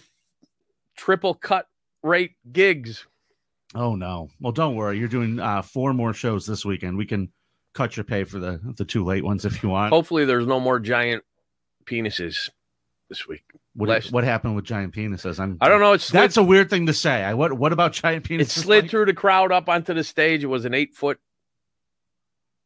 triple 0.95 1.33
cut 1.33 1.67
rate 2.03 2.33
gigs. 2.51 3.05
Oh 3.75 3.95
no. 3.95 4.29
Well, 4.39 4.51
don't 4.51 4.75
worry. 4.75 4.97
You're 4.97 5.07
doing 5.07 5.39
uh, 5.39 5.61
four 5.61 5.93
more 5.93 6.13
shows 6.13 6.45
this 6.45 6.65
weekend. 6.65 6.97
We 6.97 7.05
can 7.05 7.31
cut 7.73 7.97
your 7.97 8.03
pay 8.03 8.23
for 8.23 8.39
the 8.39 8.59
the 8.77 8.85
two 8.85 9.03
late 9.03 9.23
ones 9.23 9.45
if 9.45 9.61
you 9.61 9.69
want. 9.69 9.93
Hopefully, 9.93 10.25
there's 10.25 10.47
no 10.47 10.59
more 10.59 10.79
giant 10.79 11.23
penises 11.85 12.49
this 13.09 13.27
week. 13.27 13.43
What, 13.75 13.89
last- 13.89 14.11
what 14.11 14.23
happened 14.23 14.55
with 14.55 14.65
giant 14.65 14.93
penises? 14.93 15.39
I'm 15.39 15.57
I 15.61 15.69
don't 15.69 15.79
know. 15.79 15.95
Slid, 15.97 16.21
That's 16.21 16.37
a 16.37 16.43
weird 16.43 16.69
thing 16.69 16.85
to 16.87 16.93
say. 16.93 17.23
I 17.23 17.33
what 17.33 17.53
what 17.53 17.71
about 17.73 17.93
giant 17.93 18.25
penises? 18.25 18.39
it 18.41 18.49
slid 18.49 18.83
Mike? 18.85 18.91
through 18.91 19.05
the 19.05 19.13
crowd 19.13 19.51
up 19.51 19.69
onto 19.69 19.93
the 19.93 20.03
stage. 20.03 20.43
It 20.43 20.47
was 20.47 20.65
an 20.65 20.73
eight 20.73 20.95
foot, 20.95 21.19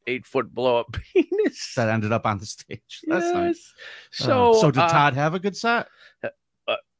eight 0.07 0.25
foot 0.25 0.53
blow 0.53 0.79
up 0.79 0.95
penis. 1.13 1.73
that 1.75 1.89
ended 1.89 2.11
up 2.11 2.25
on 2.25 2.37
the 2.39 2.45
stage. 2.45 3.01
That's 3.07 3.25
nice. 3.31 3.73
Yes. 4.11 4.25
So, 4.27 4.51
Uh, 4.51 4.53
so 4.55 4.71
did 4.71 4.79
uh, 4.81 4.89
Todd 4.89 5.13
have 5.15 5.33
a 5.33 5.39
good 5.39 5.55
set? 5.57 5.87
uh, 6.23 6.29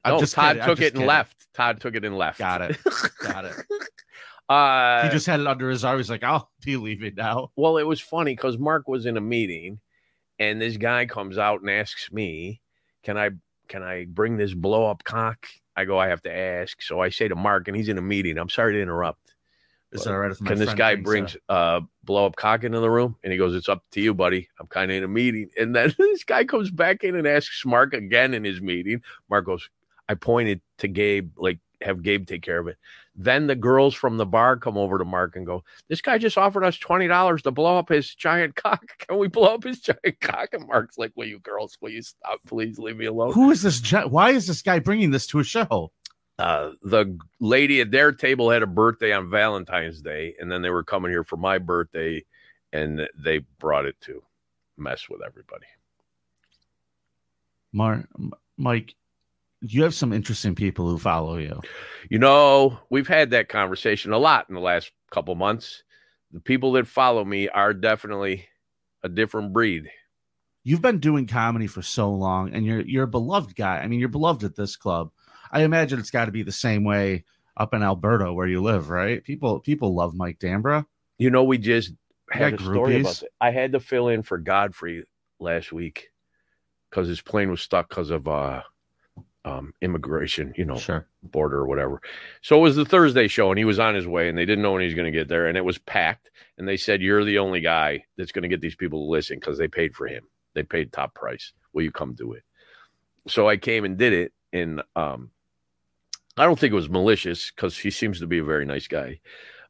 I'm 0.04 0.14
no, 0.16 0.20
just 0.20 0.36
Todd 0.36 0.56
kidding. 0.58 0.68
Took 0.70 0.82
it 0.82 0.86
and 0.88 0.94
kidding. 0.96 1.08
left. 1.08 1.48
Todd 1.54 1.80
took 1.82 1.96
it 1.96 2.04
and 2.06 2.18
left. 2.18 2.40
Got 2.40 2.62
it. 2.62 2.78
Got 3.22 3.46
it. 3.46 3.56
Uh, 4.50 5.04
he 5.04 5.10
just 5.10 5.26
had 5.26 5.40
it 5.40 5.48
under 5.48 5.70
his 5.70 5.86
arm. 5.86 5.98
He's 5.98 6.10
like, 6.10 6.24
I'll 6.24 6.50
be 6.66 6.76
leaving 6.76 7.16
now. 7.16 7.52
Well, 7.56 7.78
it 7.78 7.84
was 7.84 8.02
funny 8.02 8.36
because 8.36 8.58
Mark 8.58 8.88
was 8.90 9.06
in 9.06 9.16
a 9.16 9.22
meeting, 9.22 9.80
and 10.40 10.62
this 10.62 10.76
guy 10.76 11.06
comes 11.06 11.38
out 11.38 11.62
and 11.62 11.70
asks 11.70 12.12
me, 12.12 12.62
"Can 13.04 13.18
I 13.18 13.30
can 13.68 13.84
I 13.84 14.06
bring 14.06 14.38
this 14.38 14.54
blow 14.54 14.90
up 14.90 15.04
cock?" 15.04 15.48
I 15.76 15.86
go, 15.86 15.98
"I 15.98 16.08
have 16.08 16.22
to 16.24 16.36
ask." 16.36 16.82
So 16.82 17.00
I 17.00 17.10
say 17.10 17.28
to 17.28 17.36
Mark, 17.36 17.68
and 17.68 17.76
he's 17.76 17.90
in 17.90 17.98
a 17.98 18.02
meeting. 18.02 18.38
I'm 18.38 18.50
sorry 18.50 18.74
to 18.74 18.82
interrupt. 18.82 19.34
Is 19.94 20.08
all 20.08 20.18
right 20.18 20.36
Can 20.44 20.58
this 20.58 20.74
guy 20.74 20.96
brings, 20.96 21.34
brings 21.34 21.38
uh 21.50 21.82
blow 22.04 22.26
up 22.26 22.36
cock 22.36 22.64
into 22.64 22.80
the 22.80 22.90
room? 22.90 23.16
And 23.24 23.32
he 23.32 23.38
goes, 23.38 23.56
"It's 23.56 23.70
up 23.70 23.84
to 23.92 24.02
you, 24.02 24.14
buddy. 24.14 24.50
I'm 24.60 24.68
kind 24.68 24.90
of 24.90 24.98
in 24.98 25.04
a 25.04 25.08
meeting." 25.08 25.50
And 25.58 25.76
then 25.76 25.94
this 26.00 26.24
guy 26.24 26.46
comes 26.46 26.72
back 26.72 27.04
in 27.04 27.16
and 27.16 27.28
asks 27.28 27.64
Mark 27.66 27.94
again 27.94 28.34
in 28.34 28.44
his 28.44 28.60
meeting. 28.60 29.02
Mark 29.30 29.46
goes, 29.46 29.70
"I 30.10 30.16
pointed 30.16 30.62
to 30.80 30.88
Gabe, 30.88 31.32
like 31.38 31.60
have 31.82 32.02
Gabe 32.02 32.26
take 32.26 32.42
care 32.42 32.60
of 32.60 32.68
it." 32.68 32.78
Then 33.16 33.46
the 33.46 33.56
girls 33.56 33.94
from 33.94 34.18
the 34.18 34.26
bar 34.26 34.58
come 34.58 34.76
over 34.78 34.98
to 34.98 35.06
Mark 35.06 35.36
and 35.36 35.46
go, 35.46 35.64
This 35.88 36.02
guy 36.02 36.18
just 36.18 36.38
offered 36.38 36.64
us 36.64 36.78
$20 36.80 37.42
to 37.44 37.52
blow 37.52 37.78
up 37.78 37.90
his 37.90 38.14
giant 38.16 38.56
cock. 38.64 38.84
Can 38.98 39.18
we 39.20 39.28
blow 39.28 39.54
up 39.54 39.64
his 39.64 39.80
giant 39.82 40.20
cock? 40.20 40.50
And 40.54 40.68
Mark's 40.68 40.98
like, 40.98 41.12
Will 41.16 41.28
you 41.28 41.40
girls, 41.40 41.78
will 41.80 41.92
you 41.92 42.02
stop? 42.02 42.40
Please 42.48 42.80
leave 42.80 42.98
me 42.98 43.06
alone. 43.06 43.34
Who 43.34 43.52
is 43.52 43.62
this? 43.62 43.80
gi- 43.80 44.08
Why 44.08 44.32
is 44.32 44.48
this 44.48 44.62
guy 44.64 44.80
bringing 44.80 45.12
this 45.12 45.28
to 45.28 45.40
a 45.40 45.44
show? 45.44 45.92
uh, 46.40 46.72
the 46.82 47.16
lady 47.40 47.80
at 47.82 47.92
their 47.92 48.12
table 48.12 48.50
had 48.50 48.64
a 48.64 48.68
birthday 48.68 49.12
on 49.14 49.30
Valentine's 49.30 50.02
Day, 50.02 50.34
and 50.40 50.52
then 50.52 50.64
they 50.64 50.72
were 50.72 50.84
coming 50.84 51.12
here 51.12 51.24
for 51.24 51.38
my 51.38 51.60
birthday, 51.60 52.26
and 52.74 53.08
they 53.16 53.42
brought 53.60 53.86
it 53.86 53.96
to 54.02 54.24
mess 54.76 55.08
with 55.08 55.22
everybody. 55.24 55.68
Mar- 57.72 58.08
Mike, 58.58 58.96
you 59.64 59.84
have 59.84 59.94
some 59.94 60.12
interesting 60.12 60.56
people 60.56 60.90
who 60.90 60.98
follow 60.98 61.38
you. 61.38 61.60
You 62.10 62.20
know, 62.20 62.80
we've 62.90 63.08
had 63.08 63.32
that 63.32 63.50
conversation 63.50 64.12
a 64.12 64.18
lot 64.18 64.48
in 64.50 64.56
the 64.56 64.62
last 64.62 64.92
couple 65.10 65.34
months. 65.36 65.84
The 66.32 66.42
people 66.42 66.74
that 66.74 66.88
follow 66.88 67.24
me 67.24 67.48
are 67.48 67.74
definitely 67.74 68.48
a 69.04 69.10
different 69.10 69.54
breed. 69.54 69.90
You've 70.64 70.82
been 70.82 71.00
doing 71.00 71.28
comedy 71.28 71.68
for 71.68 71.82
so 71.82 72.12
long, 72.12 72.54
and 72.54 72.66
you're 72.66 72.82
you're 72.82 73.04
a 73.04 73.08
beloved 73.08 73.56
guy. 73.56 73.80
I 73.80 73.88
mean, 73.88 74.00
you're 74.00 74.10
beloved 74.10 74.44
at 74.44 74.56
this 74.56 74.76
club. 74.76 75.12
I 75.52 75.64
imagine 75.64 76.00
it's 76.00 76.12
got 76.12 76.26
to 76.26 76.32
be 76.32 76.44
the 76.44 76.52
same 76.52 76.84
way 76.84 77.26
up 77.56 77.74
in 77.74 77.84
Alberta 77.84 78.34
where 78.34 78.48
you 78.48 78.62
live, 78.62 78.90
right? 78.90 79.24
People 79.24 79.60
people 79.60 79.96
love 79.96 80.16
Mike 80.16 80.40
Dambra. 80.40 80.86
You 81.18 81.30
know, 81.30 81.44
we 81.44 81.58
just 81.58 81.94
had 82.30 82.54
a 82.54 82.58
got 82.58 82.66
story 82.66 82.96
groupies? 82.96 83.02
about 83.02 83.20
that. 83.20 83.30
I 83.40 83.52
had 83.52 83.74
to 83.74 83.80
fill 83.80 84.08
in 84.08 84.24
for 84.24 84.38
Godfrey 84.38 85.04
last 85.40 85.72
week 85.72 86.10
because 86.90 87.08
his 87.08 87.22
plane 87.22 87.50
was 87.50 87.62
stuck 87.62 87.90
because 87.90 88.10
of 88.10 88.28
uh, 88.28 88.64
um, 89.46 89.74
immigration, 89.82 90.54
you 90.58 90.66
know, 90.66 90.78
Sure. 90.78 91.06
border 91.22 91.58
or 91.58 91.68
whatever. 91.68 92.02
So 92.42 92.58
it 92.58 92.62
was 92.62 92.76
the 92.76 92.86
Thursday 92.86 93.28
show, 93.28 93.50
and 93.52 93.58
he 93.58 93.66
was 93.66 93.80
on 93.80 93.94
his 93.96 94.08
way, 94.08 94.30
and 94.30 94.38
they 94.38 94.46
didn't 94.46 94.62
know 94.64 94.72
when 94.72 94.82
he 94.82 94.88
was 94.88 94.96
going 94.96 95.12
to 95.12 95.18
get 95.18 95.28
there, 95.28 95.48
and 95.48 95.58
it 95.58 95.66
was 95.66 95.78
packed. 95.78 96.30
And 96.58 96.68
they 96.68 96.78
said, 96.78 97.02
"You're 97.02 97.26
the 97.26 97.40
only 97.40 97.60
guy 97.62 98.06
that's 98.18 98.32
going 98.32 98.44
to 98.44 98.48
get 98.50 98.62
these 98.62 98.76
people 98.76 99.06
to 99.06 99.12
listen 99.12 99.38
because 99.40 99.58
they 99.58 99.68
paid 99.68 99.96
for 99.96 100.08
him. 100.08 100.24
They 100.54 100.64
paid 100.64 100.92
top 100.94 101.14
price. 101.14 101.52
Will 101.74 101.84
you 101.84 101.92
come 101.92 102.14
do 102.14 102.34
it?" 102.34 102.44
So 103.28 103.50
I 103.50 103.58
came 103.58 103.84
and 103.86 103.98
did 103.98 104.14
it, 104.14 104.34
and 104.54 104.82
um, 104.96 105.32
I 106.38 106.46
don't 106.46 106.58
think 106.60 106.72
it 106.72 106.76
was 106.76 106.90
malicious 106.90 107.52
because 107.52 107.78
he 107.78 107.90
seems 107.92 108.20
to 108.20 108.28
be 108.28 108.38
a 108.40 108.44
very 108.44 108.66
nice 108.66 108.88
guy, 108.88 109.20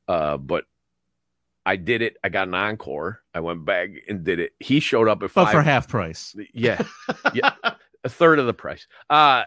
uh, 0.08 0.38
but. 0.38 0.66
I 1.66 1.78
did 1.78 2.02
it. 2.02 2.18
I 2.22 2.28
got 2.28 2.50
an 2.50 2.56
encore. 2.56 3.22
I 3.34 3.40
went 3.40 3.64
back 3.64 3.88
and 4.10 4.26
did 4.26 4.38
it. 4.42 4.52
He 4.60 4.82
showed 4.82 5.08
up 5.08 5.20
at 5.24 5.34
But 5.34 5.46
five. 5.46 5.52
for 5.54 5.62
half 5.62 5.88
price. 5.88 6.36
yeah, 6.54 6.84
Yeah. 7.34 7.54
a 8.04 8.10
third 8.10 8.40
of 8.40 8.48
the 8.48 8.54
price. 8.54 8.86
Uh 9.10 9.44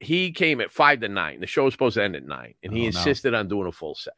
he 0.00 0.30
came 0.32 0.60
at 0.60 0.70
five 0.70 1.00
to 1.00 1.08
nine. 1.08 1.40
The 1.40 1.46
show 1.46 1.64
was 1.64 1.74
supposed 1.74 1.94
to 1.94 2.02
end 2.04 2.16
at 2.16 2.24
nine, 2.26 2.54
and 2.62 2.72
he 2.72 2.80
Oh, 2.80 2.82
no. 2.82 2.86
insisted 2.88 3.34
on 3.34 3.48
doing 3.48 3.66
a 3.66 3.72
full 3.72 3.94
set. 3.94 4.14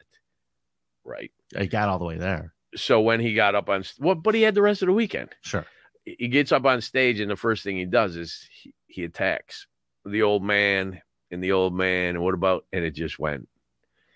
Right. 1.04 1.30
I 1.56 1.66
got 1.66 1.88
all 1.88 1.98
the 1.98 2.04
way 2.04 2.18
there. 2.18 2.52
So 2.76 3.00
when 3.00 3.20
he 3.20 3.34
got 3.34 3.54
up 3.54 3.68
on, 3.68 3.84
well, 3.98 4.14
but 4.14 4.34
he 4.34 4.42
had 4.42 4.54
the 4.54 4.62
rest 4.62 4.82
of 4.82 4.86
the 4.86 4.92
weekend. 4.92 5.30
Sure. 5.42 5.66
He 6.04 6.28
gets 6.28 6.52
up 6.52 6.64
on 6.64 6.80
stage, 6.80 7.20
and 7.20 7.30
the 7.30 7.36
first 7.36 7.64
thing 7.64 7.76
he 7.76 7.84
does 7.84 8.16
is 8.16 8.48
he, 8.52 8.72
he 8.86 9.04
attacks 9.04 9.66
the 10.04 10.22
old 10.22 10.42
man 10.44 11.00
and 11.30 11.42
the 11.42 11.52
old 11.52 11.74
man. 11.74 12.10
And 12.16 12.22
what 12.22 12.34
about? 12.34 12.64
And 12.72 12.84
it 12.84 12.92
just 12.92 13.18
went. 13.18 13.48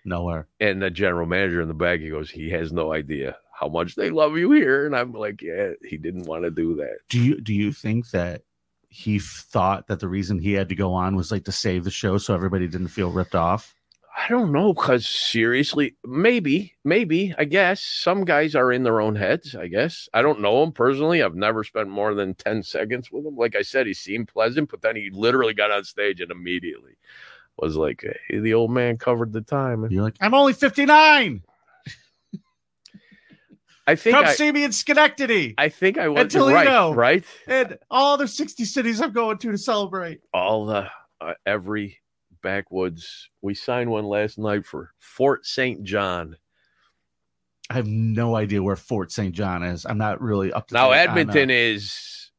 Nowhere. 0.05 0.47
And 0.59 0.81
the 0.81 0.91
general 0.91 1.25
manager 1.25 1.61
in 1.61 1.67
the 1.67 1.73
back, 1.73 1.99
he 1.99 2.09
goes, 2.09 2.29
he 2.29 2.49
has 2.51 2.71
no 2.71 2.93
idea 2.93 3.37
how 3.59 3.67
much 3.67 3.95
they 3.95 4.09
love 4.11 4.37
you 4.37 4.51
here. 4.51 4.85
And 4.85 4.95
I'm 4.95 5.13
like, 5.13 5.41
yeah, 5.41 5.71
he 5.83 5.97
didn't 5.97 6.25
want 6.25 6.43
to 6.43 6.51
do 6.51 6.75
that. 6.75 6.97
Do 7.09 7.19
you 7.19 7.41
do 7.41 7.53
you 7.53 7.71
think 7.71 8.09
that 8.11 8.43
he 8.89 9.19
thought 9.19 9.87
that 9.87 9.99
the 9.99 10.07
reason 10.07 10.39
he 10.39 10.53
had 10.53 10.69
to 10.69 10.75
go 10.75 10.93
on 10.93 11.15
was 11.15 11.31
like 11.31 11.45
to 11.45 11.51
save 11.51 11.83
the 11.83 11.91
show 11.91 12.17
so 12.17 12.33
everybody 12.33 12.67
didn't 12.67 12.87
feel 12.89 13.11
ripped 13.11 13.35
off? 13.35 13.75
I 14.17 14.29
don't 14.29 14.53
know, 14.53 14.73
because 14.73 15.07
seriously, 15.07 15.97
maybe, 16.05 16.73
maybe, 16.85 17.35
I 17.37 17.43
guess 17.43 17.81
some 17.81 18.23
guys 18.23 18.55
are 18.55 18.71
in 18.71 18.83
their 18.83 19.01
own 19.01 19.15
heads. 19.17 19.55
I 19.55 19.67
guess 19.67 20.07
I 20.13 20.21
don't 20.21 20.39
know 20.39 20.63
him 20.63 20.71
personally. 20.71 21.21
I've 21.21 21.35
never 21.35 21.65
spent 21.65 21.89
more 21.89 22.13
than 22.13 22.33
10 22.33 22.63
seconds 22.63 23.11
with 23.11 23.25
him. 23.25 23.35
Like 23.35 23.55
I 23.57 23.61
said, 23.61 23.87
he 23.87 23.93
seemed 23.93 24.29
pleasant, 24.29 24.71
but 24.71 24.81
then 24.81 24.95
he 24.95 25.09
literally 25.11 25.53
got 25.53 25.69
on 25.69 25.83
stage 25.83 26.21
and 26.21 26.31
immediately 26.31 26.93
was 27.57 27.75
like, 27.75 28.05
hey, 28.29 28.39
the 28.39 28.53
old 28.53 28.71
man 28.71 28.97
covered 28.97 29.33
the 29.33 29.41
time. 29.41 29.83
And 29.83 29.91
You're 29.91 30.03
like, 30.03 30.15
I'm 30.21 30.33
only 30.33 30.53
59. 30.53 31.43
I 33.87 33.95
think 33.95 34.15
Come 34.15 34.25
I, 34.25 34.33
see 34.33 34.51
me 34.51 34.63
in 34.63 34.71
Schenectady. 34.71 35.53
I 35.57 35.69
think 35.69 35.97
I 35.97 36.07
was 36.07 36.33
Toledo. 36.33 36.93
right, 36.93 37.23
right? 37.47 37.67
and 37.69 37.77
all 37.91 38.17
the 38.17 38.27
60 38.27 38.65
cities 38.65 38.99
I'm 38.99 39.11
going 39.11 39.37
to 39.39 39.51
to 39.51 39.57
celebrate. 39.57 40.21
All 40.33 40.65
the 40.65 40.87
uh, 41.21 41.33
every 41.45 41.99
backwoods. 42.41 43.29
We 43.41 43.53
signed 43.53 43.89
one 43.89 44.05
last 44.05 44.37
night 44.37 44.65
for 44.65 44.91
Fort 44.99 45.45
St. 45.45 45.83
John. 45.83 46.37
I 47.69 47.73
have 47.73 47.87
no 47.87 48.35
idea 48.35 48.61
where 48.61 48.75
Fort 48.75 49.11
St. 49.11 49.33
John 49.33 49.63
is. 49.63 49.85
I'm 49.85 49.97
not 49.97 50.21
really 50.21 50.53
up 50.53 50.67
to 50.67 50.73
Now 50.73 50.91
on, 50.91 50.97
uh, 50.97 51.01
Edmonton 51.01 51.49
is, 51.49 52.31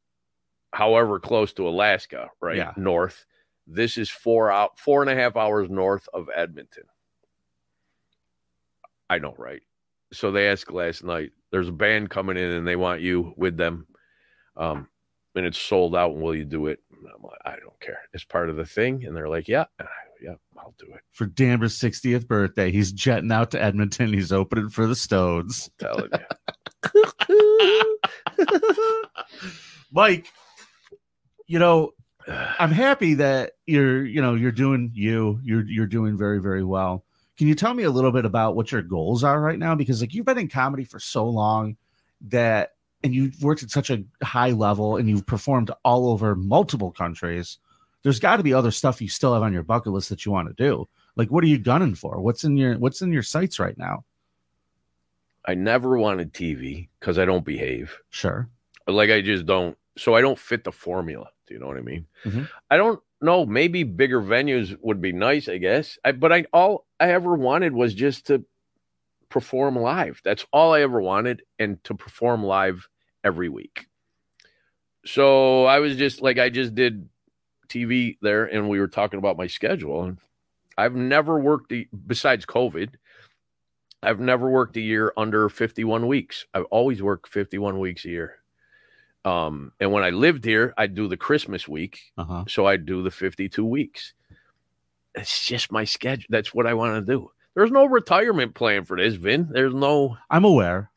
however, 0.72 1.18
close 1.18 1.52
to 1.54 1.68
Alaska, 1.68 2.30
right? 2.40 2.56
Yeah. 2.56 2.72
North. 2.76 3.26
This 3.66 3.98
is 3.98 4.08
four 4.08 4.52
out, 4.52 4.78
four 4.78 5.02
and 5.02 5.10
a 5.10 5.16
half 5.16 5.36
hours 5.36 5.68
north 5.68 6.08
of 6.14 6.28
Edmonton. 6.34 6.84
I 9.10 9.18
know, 9.18 9.34
right? 9.36 9.62
So 10.12 10.30
they 10.30 10.48
asked 10.48 10.70
last 10.72 11.02
night. 11.04 11.30
There's 11.52 11.68
a 11.68 11.72
band 11.72 12.10
coming 12.10 12.36
in, 12.36 12.50
and 12.50 12.66
they 12.66 12.76
want 12.76 13.00
you 13.00 13.32
with 13.36 13.56
them, 13.56 13.86
um, 14.56 14.88
and 15.34 15.46
it's 15.46 15.58
sold 15.58 15.94
out. 15.96 16.12
And 16.12 16.22
will 16.22 16.34
you 16.34 16.44
do 16.44 16.66
it? 16.66 16.80
And 16.90 17.06
I'm 17.14 17.22
like, 17.22 17.38
I 17.44 17.58
don't 17.60 17.78
care. 17.80 18.00
It's 18.12 18.24
part 18.24 18.50
of 18.50 18.56
the 18.56 18.64
thing. 18.66 19.04
And 19.04 19.16
they're 19.16 19.28
like, 19.28 19.48
Yeah, 19.48 19.64
yeah, 20.22 20.34
I'll 20.58 20.74
do 20.78 20.86
it. 20.94 21.00
for 21.12 21.26
Dambra's 21.26 21.74
60th 21.78 22.26
birthday. 22.26 22.70
He's 22.70 22.92
jetting 22.92 23.32
out 23.32 23.50
to 23.52 23.62
Edmonton. 23.62 24.12
He's 24.12 24.32
opening 24.32 24.68
for 24.70 24.86
the 24.86 24.94
Stones. 24.96 25.70
telling 25.78 26.10
you. 26.94 27.04
Mike, 29.92 30.26
you 31.46 31.58
know, 31.58 31.92
I'm 32.28 32.70
happy 32.72 33.14
that 33.14 33.52
you're, 33.66 34.04
you 34.04 34.20
know, 34.20 34.34
you're 34.34 34.52
doing 34.52 34.90
you. 34.94 35.40
You're 35.44 35.64
you're 35.64 35.86
doing 35.86 36.18
very 36.18 36.40
very 36.40 36.64
well. 36.64 37.04
Can 37.36 37.48
you 37.48 37.54
tell 37.54 37.74
me 37.74 37.82
a 37.82 37.90
little 37.90 38.12
bit 38.12 38.24
about 38.24 38.56
what 38.56 38.72
your 38.72 38.82
goals 38.82 39.22
are 39.22 39.40
right 39.40 39.58
now? 39.58 39.74
Because 39.74 40.00
like 40.00 40.14
you've 40.14 40.24
been 40.26 40.38
in 40.38 40.48
comedy 40.48 40.84
for 40.84 40.98
so 40.98 41.28
long 41.28 41.76
that, 42.28 42.72
and 43.04 43.14
you've 43.14 43.42
worked 43.42 43.62
at 43.62 43.70
such 43.70 43.90
a 43.90 44.02
high 44.22 44.50
level, 44.50 44.96
and 44.96 45.08
you've 45.08 45.26
performed 45.26 45.70
all 45.84 46.08
over 46.10 46.34
multiple 46.34 46.90
countries. 46.90 47.58
There's 48.02 48.18
got 48.20 48.36
to 48.38 48.42
be 48.42 48.54
other 48.54 48.70
stuff 48.70 49.02
you 49.02 49.08
still 49.08 49.34
have 49.34 49.42
on 49.42 49.52
your 49.52 49.62
bucket 49.62 49.92
list 49.92 50.08
that 50.08 50.24
you 50.24 50.32
want 50.32 50.48
to 50.48 50.54
do. 50.54 50.88
Like, 51.14 51.30
what 51.30 51.44
are 51.44 51.48
you 51.48 51.58
gunning 51.58 51.94
for? 51.94 52.20
What's 52.20 52.44
in 52.44 52.56
your 52.56 52.78
What's 52.78 53.02
in 53.02 53.12
your 53.12 53.22
sights 53.22 53.58
right 53.58 53.76
now? 53.76 54.04
I 55.44 55.54
never 55.54 55.96
wanted 55.98 56.32
TV 56.32 56.88
because 56.98 57.18
I 57.18 57.24
don't 57.24 57.44
behave. 57.44 57.98
Sure. 58.10 58.48
like 58.88 59.10
I 59.10 59.20
just 59.20 59.46
don't. 59.46 59.76
So 59.98 60.14
I 60.14 60.20
don't 60.20 60.38
fit 60.38 60.64
the 60.64 60.72
formula. 60.72 61.28
Do 61.46 61.54
you 61.54 61.60
know 61.60 61.66
what 61.68 61.76
I 61.76 61.82
mean? 61.82 62.06
Mhm. 62.24 62.48
I 62.70 62.76
don't 62.76 63.00
know. 63.20 63.46
Maybe 63.46 63.82
bigger 63.82 64.20
venues 64.20 64.76
would 64.80 65.00
be 65.00 65.12
nice, 65.12 65.48
I 65.48 65.58
guess. 65.58 65.98
I, 66.04 66.12
but 66.12 66.32
I 66.32 66.44
all 66.52 66.86
I 67.00 67.12
ever 67.12 67.34
wanted 67.34 67.72
was 67.72 67.94
just 67.94 68.26
to 68.28 68.44
perform 69.28 69.76
live. 69.76 70.20
That's 70.24 70.46
all 70.52 70.72
I 70.72 70.82
ever 70.82 71.00
wanted, 71.00 71.42
and 71.58 71.82
to 71.84 71.94
perform 71.94 72.44
live 72.44 72.88
every 73.24 73.48
week. 73.48 73.86
So 75.04 75.64
I 75.64 75.78
was 75.78 75.96
just 75.96 76.20
like 76.20 76.38
I 76.38 76.48
just 76.48 76.74
did 76.74 77.08
TV 77.68 78.16
there, 78.22 78.44
and 78.44 78.68
we 78.68 78.80
were 78.80 78.88
talking 78.88 79.18
about 79.18 79.36
my 79.36 79.46
schedule, 79.46 80.04
and 80.04 80.18
I've 80.76 80.94
never 80.94 81.38
worked 81.38 81.72
besides 82.06 82.46
COVID. 82.46 82.94
I've 84.02 84.20
never 84.20 84.48
worked 84.48 84.76
a 84.76 84.80
year 84.80 85.12
under 85.16 85.48
51 85.48 86.06
weeks. 86.06 86.46
I've 86.54 86.64
always 86.66 87.02
worked 87.02 87.28
51 87.28 87.78
weeks 87.78 88.04
a 88.04 88.08
year. 88.08 88.36
Um, 89.26 89.72
and 89.80 89.90
when 89.90 90.04
I 90.04 90.10
lived 90.10 90.44
here, 90.44 90.72
I'd 90.78 90.94
do 90.94 91.08
the 91.08 91.16
Christmas 91.16 91.66
week. 91.66 92.00
Uh 92.16 92.24
huh. 92.24 92.44
So 92.48 92.66
I'd 92.66 92.86
do 92.86 93.02
the 93.02 93.10
52 93.10 93.64
weeks. 93.64 94.14
It's 95.16 95.44
just 95.44 95.72
my 95.72 95.84
schedule. 95.84 96.26
That's 96.30 96.54
what 96.54 96.66
I 96.66 96.74
want 96.74 96.94
to 97.04 97.12
do. 97.12 97.30
There's 97.54 97.72
no 97.72 97.86
retirement 97.86 98.54
plan 98.54 98.84
for 98.84 98.96
this, 98.96 99.14
Vin. 99.14 99.48
There's 99.50 99.74
no. 99.74 100.16
I'm 100.30 100.44
aware. 100.44 100.90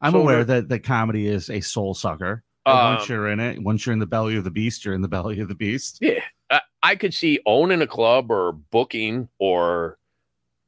I'm 0.00 0.12
So 0.12 0.20
aware 0.20 0.44
that 0.44 0.68
that 0.68 0.84
comedy 0.84 1.26
is 1.26 1.50
a 1.50 1.60
soul 1.60 1.92
sucker. 1.94 2.42
Once 2.66 3.08
you're 3.10 3.28
in 3.28 3.40
it, 3.40 3.62
once 3.62 3.84
you're 3.84 3.92
in 3.92 3.98
the 3.98 4.06
belly 4.06 4.36
of 4.36 4.44
the 4.44 4.50
beast, 4.50 4.84
you're 4.84 4.94
in 4.94 5.02
the 5.02 5.08
belly 5.16 5.40
of 5.40 5.48
the 5.48 5.54
beast. 5.54 5.98
yeah, 6.00 6.22
I, 6.48 6.60
I 6.82 6.96
could 6.96 7.12
see 7.12 7.40
owning 7.44 7.82
a 7.82 7.86
club 7.86 8.30
or 8.30 8.52
booking, 8.52 9.28
or 9.38 9.98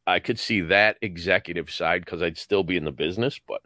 I 0.07 0.19
could 0.19 0.39
see 0.39 0.61
that 0.63 0.99
executive 1.01 1.71
side 1.71 2.05
because 2.05 2.23
I'd 2.23 2.37
still 2.37 2.65
be 2.65 2.77
in 2.77 2.85
the 2.85 2.93
business. 2.93 3.41
But 3.47 3.63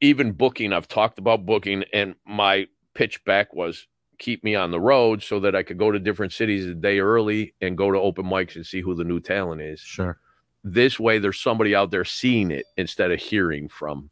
even 0.00 0.32
booking, 0.32 0.72
I've 0.72 0.88
talked 0.88 1.18
about 1.18 1.46
booking, 1.46 1.84
and 1.92 2.14
my 2.26 2.66
pitch 2.94 3.22
back 3.24 3.54
was 3.54 3.86
keep 4.18 4.44
me 4.44 4.54
on 4.54 4.70
the 4.70 4.80
road 4.80 5.22
so 5.22 5.40
that 5.40 5.56
I 5.56 5.62
could 5.62 5.78
go 5.78 5.90
to 5.90 5.98
different 5.98 6.32
cities 6.32 6.66
a 6.66 6.74
day 6.74 7.00
early 7.00 7.54
and 7.60 7.76
go 7.76 7.90
to 7.90 7.98
open 7.98 8.26
mics 8.26 8.56
and 8.56 8.66
see 8.66 8.80
who 8.80 8.94
the 8.94 9.04
new 9.04 9.20
talent 9.20 9.62
is. 9.62 9.80
Sure. 9.80 10.18
This 10.62 11.00
way, 11.00 11.18
there's 11.18 11.40
somebody 11.40 11.74
out 11.74 11.90
there 11.90 12.04
seeing 12.04 12.50
it 12.50 12.66
instead 12.76 13.10
of 13.10 13.18
hearing 13.18 13.68
from. 13.68 14.10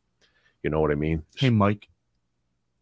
You 0.62 0.70
know 0.70 0.80
what 0.80 0.90
I 0.90 0.94
mean? 0.94 1.22
Hey, 1.36 1.50
Mike, 1.50 1.88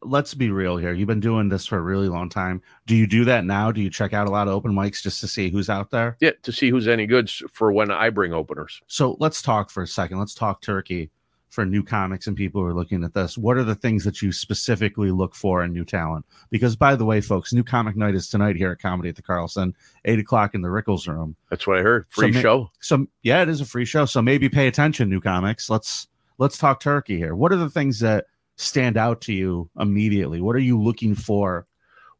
let's 0.02 0.34
be 0.34 0.50
real 0.50 0.76
here. 0.76 0.92
You've 0.92 1.08
been 1.08 1.20
doing 1.20 1.48
this 1.48 1.66
for 1.66 1.78
a 1.78 1.82
really 1.82 2.08
long 2.08 2.28
time. 2.28 2.62
Do 2.86 2.94
you 2.94 3.08
do 3.08 3.24
that 3.24 3.44
now? 3.44 3.72
Do 3.72 3.80
you 3.80 3.90
check 3.90 4.12
out 4.12 4.28
a 4.28 4.30
lot 4.30 4.46
of 4.46 4.54
open 4.54 4.72
mics 4.72 5.02
just 5.02 5.20
to 5.20 5.26
see 5.26 5.50
who's 5.50 5.68
out 5.68 5.90
there? 5.90 6.16
Yeah, 6.20 6.30
to 6.42 6.52
see 6.52 6.70
who's 6.70 6.86
any 6.86 7.06
good 7.06 7.28
for 7.28 7.72
when 7.72 7.90
I 7.90 8.10
bring 8.10 8.32
openers. 8.32 8.80
So 8.86 9.16
let's 9.18 9.42
talk 9.42 9.70
for 9.70 9.82
a 9.82 9.88
second. 9.88 10.18
Let's 10.18 10.34
talk 10.34 10.62
turkey 10.62 11.10
for 11.56 11.64
new 11.64 11.82
comics 11.82 12.26
and 12.26 12.36
people 12.36 12.60
who 12.60 12.66
are 12.66 12.74
looking 12.74 13.02
at 13.02 13.14
this? 13.14 13.38
What 13.38 13.56
are 13.56 13.64
the 13.64 13.74
things 13.74 14.04
that 14.04 14.20
you 14.20 14.30
specifically 14.30 15.10
look 15.10 15.34
for 15.34 15.64
in 15.64 15.72
new 15.72 15.86
talent? 15.86 16.26
Because 16.50 16.76
by 16.76 16.94
the 16.94 17.06
way, 17.06 17.22
folks, 17.22 17.50
new 17.54 17.64
comic 17.64 17.96
night 17.96 18.14
is 18.14 18.28
tonight 18.28 18.56
here 18.56 18.72
at 18.72 18.78
Comedy 18.78 19.08
at 19.08 19.16
the 19.16 19.22
Carlson, 19.22 19.74
eight 20.04 20.18
o'clock 20.18 20.54
in 20.54 20.60
the 20.60 20.68
Rickles 20.68 21.08
room. 21.08 21.34
That's 21.48 21.66
what 21.66 21.78
I 21.78 21.80
heard. 21.80 22.04
Free 22.10 22.30
So 22.30 22.36
ma- 22.36 22.42
show. 22.42 22.70
So 22.80 23.06
yeah, 23.22 23.40
it 23.40 23.48
is 23.48 23.62
a 23.62 23.64
free 23.64 23.86
show. 23.86 24.04
So 24.04 24.20
maybe 24.20 24.50
pay 24.50 24.66
attention, 24.66 25.08
new 25.08 25.20
comics. 25.20 25.70
Let's 25.70 26.08
let's 26.36 26.58
talk 26.58 26.78
turkey 26.78 27.16
here. 27.16 27.34
What 27.34 27.52
are 27.52 27.56
the 27.56 27.70
things 27.70 28.00
that 28.00 28.26
stand 28.56 28.98
out 28.98 29.22
to 29.22 29.32
you 29.32 29.70
immediately? 29.80 30.42
What 30.42 30.56
are 30.56 30.60
you 30.60 30.78
looking 30.78 31.14
for? 31.14 31.66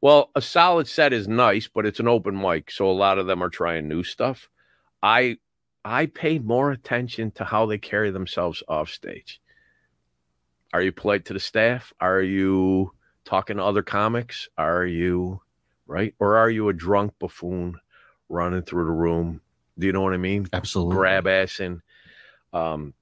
Well, 0.00 0.30
a 0.34 0.40
solid 0.40 0.88
set 0.88 1.12
is 1.12 1.28
nice, 1.28 1.68
but 1.68 1.84
it's 1.84 2.00
an 2.00 2.08
open 2.08 2.40
mic, 2.40 2.70
so 2.70 2.90
a 2.90 2.92
lot 2.92 3.18
of 3.18 3.26
them 3.26 3.42
are 3.42 3.50
trying 3.50 3.86
new 3.86 4.02
stuff. 4.02 4.48
I 5.02 5.36
I 5.86 6.06
pay 6.06 6.40
more 6.40 6.72
attention 6.72 7.30
to 7.32 7.44
how 7.44 7.66
they 7.66 7.78
carry 7.78 8.10
themselves 8.10 8.60
off 8.66 8.90
stage. 8.90 9.40
Are 10.72 10.82
you 10.82 10.90
polite 10.90 11.26
to 11.26 11.32
the 11.32 11.38
staff? 11.40 11.92
Are 12.00 12.20
you 12.20 12.90
talking 13.24 13.58
to 13.58 13.62
other 13.62 13.82
comics? 13.82 14.48
Are 14.58 14.84
you 14.84 15.40
right? 15.86 16.12
Or 16.18 16.36
are 16.38 16.50
you 16.50 16.68
a 16.68 16.72
drunk 16.72 17.12
buffoon 17.20 17.76
running 18.28 18.62
through 18.62 18.86
the 18.86 18.90
room? 18.90 19.40
Do 19.78 19.86
you 19.86 19.92
know 19.92 20.00
what 20.02 20.12
I 20.12 20.16
mean? 20.16 20.48
Absolutely. 20.52 20.96
Grab 20.96 21.24
assing. 21.26 21.80
Um 22.52 22.92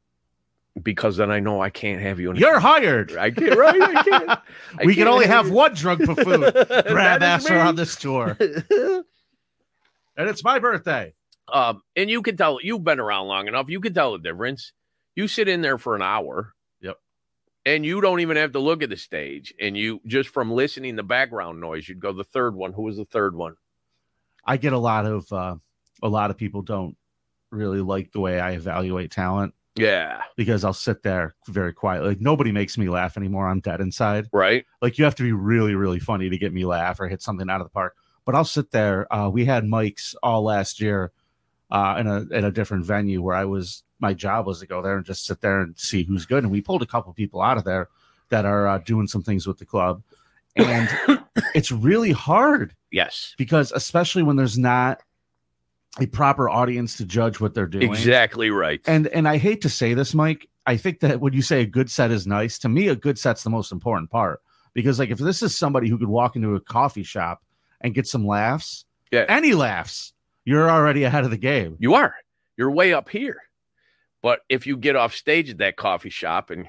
because 0.83 1.17
then 1.17 1.31
I 1.31 1.39
know 1.41 1.63
I 1.63 1.71
can't 1.71 2.03
have 2.03 2.21
you 2.21 2.33
in 2.33 2.37
You're 2.37 2.59
hired. 2.61 3.17
I 3.17 3.31
can't 3.31 3.57
right. 3.57 3.81
I 3.81 4.03
can't. 4.03 4.29
I 4.29 4.41
we 4.85 4.95
can 4.95 5.05
can't 5.05 5.09
only 5.15 5.27
have 5.27 5.47
you- 5.47 5.55
one 5.55 5.73
drunk 5.73 6.05
buffoon 6.05 6.41
grab 6.87 7.23
asser 7.23 7.59
on 7.59 7.77
this 7.77 7.97
tour. 7.97 8.37
And 10.17 10.29
it's 10.29 10.45
my 10.45 10.61
birthday. 10.61 11.13
Um, 11.53 11.83
and 11.95 12.09
you 12.11 12.23
can 12.23 12.37
tell 12.37 12.59
you've 12.63 12.85
been 12.85 13.01
around 13.01 13.27
long 13.29 13.49
enough. 13.49 13.69
You 13.69 13.81
can 13.81 13.93
tell 13.95 14.13
the 14.13 14.19
difference. 14.19 14.73
You 15.15 15.29
sit 15.29 15.49
in 15.49 15.61
there 15.63 15.79
for 15.79 15.95
an 15.95 16.03
hour. 16.03 16.55
Yep. 16.81 16.97
And 17.67 17.85
you 17.85 18.01
don't 18.01 18.21
even 18.21 18.37
have 18.37 18.53
to 18.53 18.59
look 18.59 18.83
at 18.83 18.91
the 18.91 18.97
stage. 18.97 19.55
And 19.61 19.77
you 19.77 20.01
just 20.07 20.31
from 20.31 20.51
listening 20.53 20.97
the 20.97 21.03
background 21.03 21.61
noise, 21.61 21.89
you'd 21.89 22.01
go 22.01 22.13
the 22.13 22.25
third 22.25 22.55
one. 22.55 22.73
Who 22.73 22.83
was 22.83 22.97
the 22.97 23.05
third 23.05 23.37
one? 23.37 23.55
I 24.45 24.57
get 24.57 24.73
a 24.73 24.79
lot 24.79 25.07
of 25.07 25.31
uh, 25.33 25.57
a 26.03 26.09
lot 26.09 26.31
of 26.31 26.37
people 26.37 26.63
don't 26.63 26.97
really 27.51 27.81
like 27.81 28.13
the 28.13 28.21
way 28.21 28.41
I 28.41 28.53
evaluate 28.53 29.11
talent 29.13 29.55
Yeah. 29.77 30.23
because 30.37 30.65
I'll 30.65 30.73
sit 30.73 31.03
there 31.03 31.35
very 31.47 31.73
quietly. 31.73 32.09
Like 32.09 32.21
nobody 32.21 32.51
makes 32.53 32.77
me 32.77 32.89
laugh 32.89 33.17
anymore. 33.17 33.47
I'm 33.49 33.61
dead 33.61 33.81
inside. 33.81 34.29
Right. 34.33 34.65
Like 34.83 34.99
you 34.99 35.05
have 35.05 35.15
to 35.17 35.23
be 35.23 35.33
really, 35.33 35.75
really 35.77 36.01
funny 36.01 36.29
to 36.31 36.37
get 36.39 36.53
me 36.53 36.65
laugh 36.65 36.99
or 37.01 37.07
hit 37.09 37.23
something 37.23 37.49
out 37.49 37.61
of 37.61 37.67
the 37.67 37.71
park. 37.73 37.95
But 38.25 38.35
I'll 38.35 38.45
sit 38.45 38.71
there. 38.73 39.07
Uh, 39.15 39.29
we 39.29 39.45
had 39.45 39.65
mics 39.65 40.15
all 40.23 40.43
last 40.43 40.81
year 40.81 41.13
uh, 41.75 41.97
in 41.99 42.07
a 42.07 42.21
in 42.39 42.45
a 42.45 42.51
different 42.51 42.85
venue 42.85 43.21
where 43.21 43.37
I 43.37 43.45
was. 43.45 43.83
My 44.01 44.13
job 44.13 44.47
was 44.47 44.61
to 44.61 44.67
go 44.67 44.83
there 44.83 44.97
and 44.97 45.05
just 45.07 45.25
sit 45.25 45.41
there 45.41 45.61
and 45.61 45.79
see 45.79 46.03
who's 46.03 46.27
good. 46.27 46.43
And 46.43 46.53
we 46.53 46.61
pulled 46.61 46.83
a 46.83 46.87
couple 46.87 47.13
people 47.15 47.41
out 47.41 47.57
of 47.57 47.65
there 47.65 47.89
that 48.29 48.45
are 48.45 48.67
uh, 48.67 48.79
doing 48.79 49.07
some 49.07 49.23
things 49.23 49.47
with 49.47 49.59
the 49.59 49.65
club, 49.65 50.03
and 50.57 50.89
it's 51.55 51.71
really 51.73 52.13
hard 52.13 52.75
Yes. 52.91 53.35
because 53.39 53.73
especially 53.73 54.23
when 54.23 54.37
there's 54.37 54.59
not 54.59 55.01
a 56.01 56.07
proper 56.07 56.51
audience 56.51 56.97
to 56.99 57.05
judge 57.05 57.41
what 57.41 57.55
they're 57.55 57.67
doing. 57.69 57.89
Exactly 57.91 58.51
right. 58.51 58.81
And 58.87 59.07
and 59.09 59.29
I 59.29 59.37
hate 59.39 59.63
to 59.63 59.69
say 59.69 59.95
this, 59.95 60.13
Mike. 60.15 60.49
I 60.67 60.77
think 60.77 61.01
that 61.01 61.21
when 61.21 61.33
you 61.35 61.43
say 61.43 61.61
a 61.61 61.67
good 61.67 61.91
set 61.91 62.11
is 62.11 62.27
nice, 62.27 62.59
to 62.61 62.69
me, 62.69 62.89
a 62.89 62.97
good 62.97 63.19
set's 63.19 63.43
the 63.45 63.51
most 63.51 63.71
important 63.71 64.11
part. 64.11 64.41
Because 64.75 64.99
like 64.99 65.11
if 65.11 65.19
this 65.19 65.43
is 65.43 65.57
somebody 65.57 65.89
who 65.89 65.99
could 65.99 66.09
walk 66.09 66.37
into 66.37 66.55
a 66.57 66.61
coffee 66.61 67.03
shop 67.05 67.43
and 67.81 67.95
get 67.95 68.07
some 68.07 68.27
laughs, 68.27 68.87
Yeah. 69.13 69.25
any 69.29 69.53
laughs, 69.55 70.14
you're 70.45 70.71
already 70.71 71.05
ahead 71.05 71.25
of 71.25 71.31
the 71.31 71.37
game. 71.37 71.77
You 71.79 71.95
are. 71.95 72.15
You're 72.57 72.71
way 72.71 72.93
up 72.93 73.09
here. 73.09 73.43
But 74.23 74.41
if 74.49 74.67
you 74.67 74.77
get 74.77 74.97
off 74.97 75.15
stage 75.15 75.51
at 75.51 75.59
that 75.59 75.77
coffee 75.77 76.11
shop 76.11 76.51
and 76.51 76.69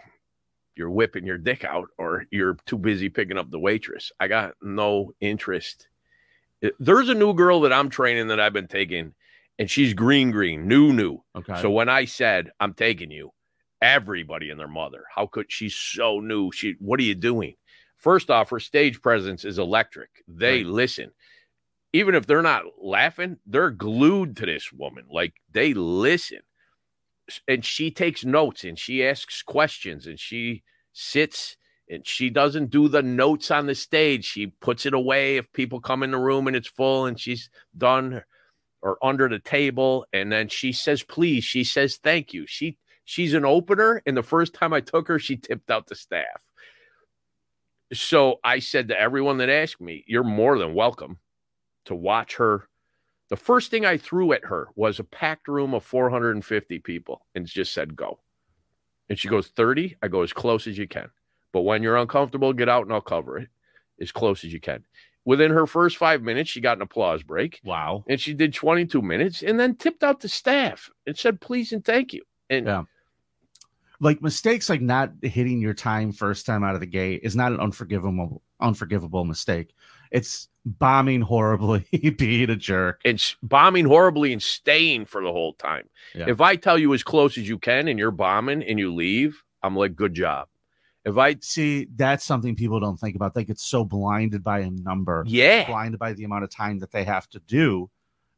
you're 0.75 0.89
whipping 0.89 1.25
your 1.25 1.37
dick 1.37 1.63
out 1.63 1.87
or 1.97 2.25
you're 2.31 2.57
too 2.65 2.77
busy 2.77 3.07
picking 3.09 3.37
up 3.37 3.49
the 3.49 3.59
waitress, 3.59 4.11
I 4.19 4.27
got 4.27 4.55
no 4.61 5.13
interest. 5.21 5.87
There's 6.79 7.09
a 7.09 7.13
new 7.13 7.33
girl 7.33 7.61
that 7.61 7.71
I'm 7.71 7.89
training 7.89 8.27
that 8.27 8.39
I've 8.39 8.53
been 8.53 8.67
taking, 8.67 9.13
and 9.59 9.69
she's 9.69 9.93
green, 9.93 10.31
green, 10.31 10.67
new, 10.67 10.91
new. 10.91 11.23
Okay. 11.35 11.61
So 11.61 11.69
when 11.69 11.89
I 11.89 12.05
said 12.05 12.49
I'm 12.59 12.73
taking 12.73 13.11
you, 13.11 13.31
everybody 13.81 14.49
and 14.49 14.59
their 14.59 14.67
mother, 14.67 15.03
how 15.13 15.27
could 15.27 15.51
she's 15.51 15.75
so 15.75 16.19
new? 16.19 16.51
She, 16.51 16.75
what 16.79 16.99
are 16.99 17.03
you 17.03 17.15
doing? 17.15 17.55
First 17.97 18.29
off, 18.29 18.49
her 18.49 18.59
stage 18.59 19.01
presence 19.01 19.45
is 19.45 19.59
electric. 19.59 20.09
They 20.27 20.57
Right. 20.63 20.65
listen, 20.65 21.11
even 21.95 22.13
if 22.13 22.27
they're 22.27 22.41
not 22.41 22.63
laughing, 22.81 23.37
they're 23.45 23.71
glued 23.71 24.35
to 24.35 24.45
this 24.45 24.69
woman. 24.73 25.05
Like 25.09 25.35
they 25.49 25.73
listen, 25.73 26.41
and 27.47 27.63
she 27.63 27.89
takes 27.89 28.25
notes 28.25 28.65
and 28.65 28.77
she 28.77 29.05
asks 29.05 29.41
questions 29.41 30.05
and 30.05 30.19
she 30.19 30.63
sits 30.91 31.55
and 31.89 32.05
she 32.05 32.29
doesn't 32.29 32.69
do 32.69 32.89
the 32.89 33.01
notes 33.01 33.49
on 33.49 33.65
the 33.65 33.75
stage. 33.75 34.25
She 34.25 34.47
puts 34.47 34.85
it 34.85 34.93
away 34.93 35.37
if 35.37 35.53
people 35.53 35.79
come 35.79 36.03
in 36.03 36.11
the 36.11 36.17
room 36.17 36.47
and 36.47 36.55
it's 36.55 36.67
full 36.67 37.05
and 37.05 37.17
she's 37.17 37.49
done 37.77 38.23
or 38.81 38.97
under 39.01 39.29
the 39.29 39.39
table. 39.39 40.05
And 40.11 40.29
then 40.29 40.49
she 40.49 40.73
says 40.73 41.01
please 41.01 41.45
she 41.45 41.63
says 41.63 41.95
thank 41.95 42.33
you. 42.33 42.45
She 42.45 42.77
she's 43.05 43.33
an 43.33 43.45
opener 43.45 44.01
and 44.05 44.17
the 44.17 44.23
first 44.23 44.53
time 44.53 44.73
i 44.73 44.81
took 44.81 45.07
her 45.07 45.17
she 45.17 45.37
tipped 45.37 45.71
out 45.71 45.87
the 45.87 45.95
staff. 45.95 46.43
So 47.93 48.41
i 48.43 48.59
said 48.59 48.89
to 48.89 48.99
everyone 48.99 49.37
that 49.37 49.49
asked 49.49 49.79
me 49.79 50.03
you're 50.07 50.25
more 50.25 50.59
than 50.59 50.73
welcome 50.73 51.19
to 51.85 51.95
watch 51.95 52.35
her. 52.35 52.67
The 53.29 53.35
first 53.35 53.71
thing 53.71 53.85
i 53.85 53.97
threw 53.97 54.33
at 54.33 54.45
her 54.45 54.67
was 54.75 54.99
a 54.99 55.03
packed 55.03 55.47
room 55.47 55.73
of 55.73 55.83
450 55.83 56.79
people 56.79 57.25
and 57.33 57.45
just 57.45 57.73
said 57.73 57.95
go. 57.95 58.19
And 59.09 59.17
she 59.17 59.27
goes 59.27 59.47
30 59.47 59.97
i 60.01 60.07
go 60.07 60.21
as 60.21 60.33
close 60.33 60.67
as 60.67 60.77
you 60.77 60.87
can. 60.87 61.09
But 61.51 61.61
when 61.61 61.81
you're 61.81 61.97
uncomfortable 61.97 62.53
get 62.53 62.69
out 62.69 62.83
and 62.83 62.93
i'll 62.93 63.01
cover 63.01 63.37
it 63.37 63.49
as 63.99 64.11
close 64.11 64.43
as 64.43 64.53
you 64.53 64.59
can. 64.59 64.83
Within 65.23 65.51
her 65.51 65.65
first 65.65 65.97
five 65.97 66.21
minutes 66.21 66.49
she 66.49 66.61
got 66.61 66.77
an 66.77 66.83
applause 66.83 67.23
break. 67.23 67.61
Wow. 67.63 68.03
and 68.07 68.19
she 68.19 68.33
did 68.33 68.53
22 68.53 69.01
minutes 69.01 69.41
and 69.41 69.59
then 69.59 69.75
tipped 69.75 70.03
out 70.03 70.19
the 70.19 70.29
staff 70.29 70.91
and 71.07 71.17
said 71.17 71.41
please 71.41 71.71
and 71.71 71.83
thank 71.83 72.13
you. 72.13 72.23
And 72.49 72.65
Yeah. 72.67 72.83
Like 74.01 74.21
mistakes 74.21 74.69
like 74.69 74.81
not 74.81 75.13
hitting 75.21 75.61
your 75.61 75.73
time 75.73 76.11
first 76.11 76.45
time 76.45 76.63
out 76.63 76.75
of 76.75 76.81
the 76.81 76.85
gate 76.85 77.21
is 77.23 77.35
not 77.35 77.53
an 77.53 77.59
unforgivable 77.59 78.41
unforgivable 78.59 79.23
mistake. 79.25 79.73
It's 80.11 80.47
bombing 80.65 81.21
horribly, 81.21 81.85
being 82.17 82.49
a 82.49 82.55
jerk. 82.55 83.01
and 83.05 83.21
bombing 83.43 83.85
horribly 83.85 84.33
and 84.33 84.41
staying 84.41 85.05
for 85.05 85.21
the 85.23 85.31
whole 85.31 85.53
time 85.53 85.87
Yeah. 86.15 86.25
if 86.27 86.41
i 86.41 86.55
tell 86.55 86.77
you 86.79 86.91
as 86.95 87.03
close 87.03 87.37
as 87.37 87.47
you 87.47 87.59
can 87.59 87.87
and 87.87 87.99
you're 87.99 88.09
bombing 88.09 88.63
and 88.63 88.79
you 88.79 88.91
leave 88.93 89.43
i'm 89.61 89.75
like 89.75 89.95
good 89.95 90.15
job 90.15 90.47
if 91.05 91.17
i 91.17 91.35
See, 91.39 91.87
that's 91.95 92.23
something 92.25 92.55
people 92.55 92.79
don't 92.79 92.97
think 92.99 93.15
about. 93.15 93.35
They 93.35 93.43
get 93.45 93.59
so 93.59 93.85
blinded 93.85 94.43
by 94.43 94.59
a 94.61 94.71
number. 94.71 95.23
yeah 95.27 95.67
blinded 95.67 95.99
by 95.99 96.13
the 96.13 96.23
amount 96.23 96.45
of 96.45 96.49
time 96.49 96.79
that 96.79 96.91
they 96.91 97.03
have 97.03 97.29
to 97.29 97.39
do 97.41 97.91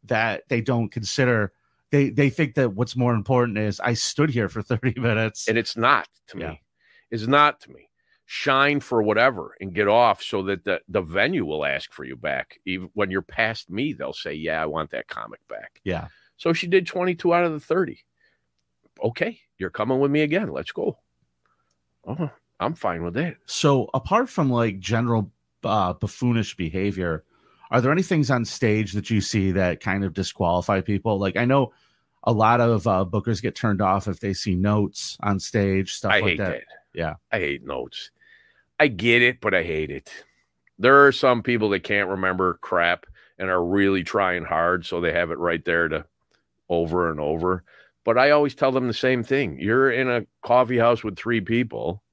that 0.03 0.43
they 0.49 0.60
don't 0.60 0.89
consider 0.89 1.53
they 1.91 2.10
they 2.10 2.30
think 2.30 2.56
that 2.56 2.73
what's 2.73 2.97
more 2.97 3.13
important 3.13 3.58
is 3.58 3.80
I 3.80 3.93
stood 3.93 4.30
here 4.32 4.49
for 4.49 4.62
30 4.73 4.99
minutes. 4.99 5.47
and 5.47 5.58
it's 5.58 5.77
not 5.77 6.10
to 6.27 6.38
Yeah. 6.38 6.49
me 6.49 6.62
it's 7.10 7.25
not 7.27 7.62
to 7.62 7.71
me 7.71 7.87
shine 8.29 8.79
for 8.79 9.01
whatever 9.01 9.55
and 9.61 9.73
get 9.73 9.87
off 9.87 10.21
so 10.21 10.43
that 10.43 10.63
the, 10.65 10.81
the 10.89 11.01
venue 11.01 11.45
will 11.45 11.65
ask 11.65 11.93
for 11.93 12.03
you 12.03 12.15
back 12.15 12.59
even 12.65 12.89
when 12.93 13.09
you're 13.09 13.21
past 13.21 13.69
me 13.69 13.93
they'll 13.93 14.11
say 14.11 14.33
yeah 14.33 14.61
i 14.61 14.65
want 14.65 14.89
that 14.89 15.07
comic 15.07 15.39
back 15.47 15.79
yeah. 15.85 16.07
so 16.35 16.51
she 16.51 16.67
did 16.67 16.85
22 16.85 17.33
out 17.33 17.45
of 17.45 17.53
the 17.53 17.59
30 17.59 18.03
okay 19.01 19.39
you're 19.57 19.69
coming 19.69 19.99
with 19.99 20.11
me 20.11 20.21
again 20.23 20.49
let's 20.49 20.73
go 20.73 20.97
oh, 22.05 22.29
i'm 22.59 22.73
fine 22.75 23.01
with 23.01 23.13
that 23.13 23.37
So 23.45 23.89
apart 23.93 24.29
from 24.29 24.49
like 24.49 24.79
general 24.79 25.31
uh, 25.63 25.93
buffoonish 25.93 26.55
behavior, 26.55 27.23
are 27.71 27.81
there 27.81 27.91
any 27.91 28.03
things 28.03 28.31
on 28.31 28.45
stage 28.45 28.93
that 28.93 29.09
you 29.09 29.21
see 29.21 29.51
that 29.51 29.79
kind 29.79 30.03
of 30.03 30.13
disqualify 30.13 30.81
people? 30.81 31.19
Like 31.19 31.35
I 31.35 31.45
know 31.45 31.73
a 32.23 32.31
lot 32.31 32.61
of 32.61 32.87
uh, 32.87 33.05
bookers 33.09 33.41
get 33.41 33.55
turned 33.55 33.81
off 33.81 34.07
if 34.07 34.19
they 34.19 34.33
see 34.33 34.55
notes 34.55 35.17
on 35.21 35.39
stage, 35.39 35.93
stuff 35.93 36.11
I 36.11 36.19
like 36.19 36.29
hate 36.31 36.37
that. 36.39 36.51
that. 36.51 36.63
Yeah. 36.93 37.13
I 37.31 37.39
hate 37.39 37.65
notes. 37.65 38.11
I 38.79 38.87
get 38.87 39.21
it, 39.21 39.41
but 39.41 39.53
I 39.53 39.63
hate 39.63 39.91
it. 39.91 40.11
There 40.79 41.05
are 41.05 41.11
some 41.11 41.41
people 41.41 41.69
that 41.69 41.83
can't 41.83 42.09
remember 42.09 42.55
crap 42.61 43.05
and 43.39 43.49
are 43.49 43.63
really 43.63 44.03
trying 44.03 44.43
hard, 44.43 44.85
so 44.85 45.01
they 45.01 45.13
have 45.13 45.31
it 45.31 45.39
right 45.39 45.63
there 45.65 45.87
to 45.87 46.05
over 46.69 47.09
and 47.09 47.19
over. 47.19 47.63
But 48.03 48.17
I 48.17 48.31
always 48.31 48.55
tell 48.55 48.71
them 48.71 48.87
the 48.87 48.93
same 48.93 49.23
thing. 49.23 49.59
You're 49.59 49.91
in 49.91 50.09
a 50.09 50.25
coffee 50.41 50.77
house 50.77 51.03
with 51.03 51.17
three 51.17 51.41
people, 51.41 52.03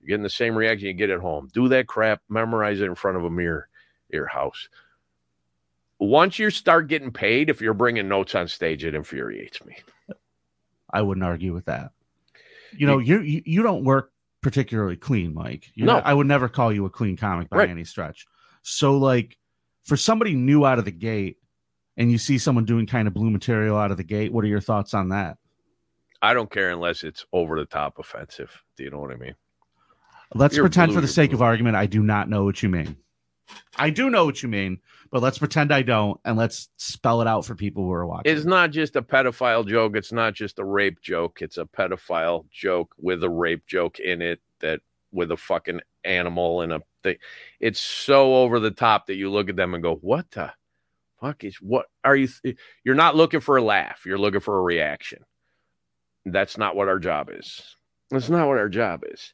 you're 0.00 0.08
getting 0.08 0.22
the 0.22 0.30
same 0.30 0.54
reaction 0.54 0.86
you 0.88 0.94
get 0.94 1.10
at 1.10 1.20
home. 1.20 1.48
Do 1.52 1.68
that 1.68 1.88
crap, 1.88 2.22
memorize 2.28 2.80
it 2.80 2.86
in 2.86 2.94
front 2.94 3.16
of 3.16 3.24
a 3.24 3.30
mirror 3.30 3.68
your 4.08 4.26
house. 4.26 4.68
Once 5.98 6.38
you 6.38 6.50
start 6.50 6.88
getting 6.88 7.10
paid, 7.10 7.48
if 7.48 7.60
you're 7.60 7.74
bringing 7.74 8.08
notes 8.08 8.34
on 8.34 8.48
stage, 8.48 8.84
it 8.84 8.94
infuriates 8.94 9.64
me. 9.64 9.76
I 10.90 11.02
wouldn't 11.02 11.24
argue 11.24 11.52
with 11.52 11.66
that. 11.66 11.90
You 12.76 12.86
know, 12.86 12.98
you 12.98 13.20
you, 13.20 13.42
you 13.44 13.62
don't 13.62 13.84
work 13.84 14.12
particularly 14.42 14.96
clean, 14.96 15.34
Mike. 15.34 15.70
You're 15.74 15.86
No. 15.86 15.94
not- 15.94 16.06
I 16.06 16.14
would 16.14 16.26
never 16.26 16.48
call 16.48 16.72
you 16.72 16.84
a 16.86 16.90
clean 16.90 17.16
comic 17.16 17.48
by 17.50 17.58
Right. 17.58 17.70
any 17.70 17.84
stretch. 17.84 18.26
So, 18.62 18.96
like, 18.96 19.38
for 19.84 19.96
somebody 19.96 20.34
new 20.34 20.64
out 20.64 20.78
of 20.78 20.84
the 20.84 20.90
gate, 20.90 21.38
and 21.96 22.10
you 22.12 22.18
see 22.18 22.36
someone 22.38 22.64
doing 22.64 22.86
kind 22.86 23.08
of 23.08 23.14
blue 23.14 23.30
material 23.30 23.76
out 23.78 23.90
of 23.90 23.96
the 23.96 24.04
gate, 24.04 24.32
what 24.32 24.44
are 24.44 24.48
your 24.48 24.60
thoughts 24.60 24.92
on 24.94 25.08
that? 25.10 25.38
I 26.22 26.34
don't 26.34 26.50
care 26.50 26.70
unless 26.70 27.04
it's 27.04 27.24
over 27.32 27.58
the 27.58 27.66
top 27.66 27.98
offensive. 27.98 28.62
Do 28.76 28.84
you 28.84 28.90
know 28.90 28.98
what 29.00 29.12
I 29.12 29.16
mean? 29.16 29.34
Let's 30.34 30.56
You're 30.56 30.64
pretend 30.64 30.90
blue, 30.90 30.96
for 30.96 31.00
the 31.00 31.08
sake 31.08 31.30
blue. 31.30 31.36
of 31.38 31.42
argument, 31.42 31.76
I 31.76 31.86
do 31.86 32.02
not 32.02 32.28
know 32.28 32.44
what 32.44 32.62
you 32.62 32.68
mean. 32.68 32.96
I 33.76 33.90
do 33.90 34.10
know 34.10 34.24
what 34.24 34.42
you 34.42 34.48
mean, 34.48 34.80
but 35.10 35.22
let's 35.22 35.38
pretend 35.38 35.72
I 35.72 35.82
don't, 35.82 36.20
and 36.24 36.36
let's 36.36 36.68
spell 36.76 37.20
it 37.20 37.28
out 37.28 37.44
for 37.44 37.54
people 37.54 37.84
who 37.84 37.92
are 37.92 38.06
watching. 38.06 38.34
It's 38.34 38.44
not 38.44 38.70
just 38.70 38.96
a 38.96 39.02
pedophile 39.02 39.66
joke. 39.66 39.96
It's 39.96 40.12
not 40.12 40.34
just 40.34 40.58
a 40.58 40.64
rape 40.64 41.00
joke. 41.00 41.42
It's 41.42 41.58
a 41.58 41.64
pedophile 41.64 42.48
joke 42.50 42.94
with 42.98 43.22
a 43.22 43.30
rape 43.30 43.66
joke 43.66 43.98
in 43.98 44.22
it 44.22 44.40
that 44.60 44.80
with 45.12 45.30
a 45.30 45.36
fucking 45.36 45.80
animal 46.04 46.62
and 46.62 46.72
a 46.72 46.82
thing. 47.02 47.16
It's 47.60 47.80
so 47.80 48.36
over 48.36 48.60
the 48.60 48.70
top 48.70 49.06
that 49.06 49.16
you 49.16 49.30
look 49.30 49.48
at 49.48 49.56
them 49.56 49.74
and 49.74 49.82
go, 49.82 49.96
"What 49.96 50.30
the 50.30 50.52
fuck 51.20 51.44
is 51.44 51.56
what 51.56 51.86
are 52.04 52.16
you 52.16 52.28
th- 52.28 52.56
you're 52.84 52.94
not 52.94 53.16
looking 53.16 53.40
for 53.40 53.56
a 53.56 53.62
laugh. 53.62 54.04
You're 54.06 54.18
looking 54.18 54.40
for 54.40 54.58
a 54.58 54.62
reaction. 54.62 55.24
That's 56.24 56.58
not 56.58 56.76
what 56.76 56.88
our 56.88 56.98
job 56.98 57.30
is. 57.32 57.76
That's 58.10 58.28
not 58.28 58.48
what 58.48 58.58
our 58.58 58.68
job 58.68 59.04
is. 59.10 59.32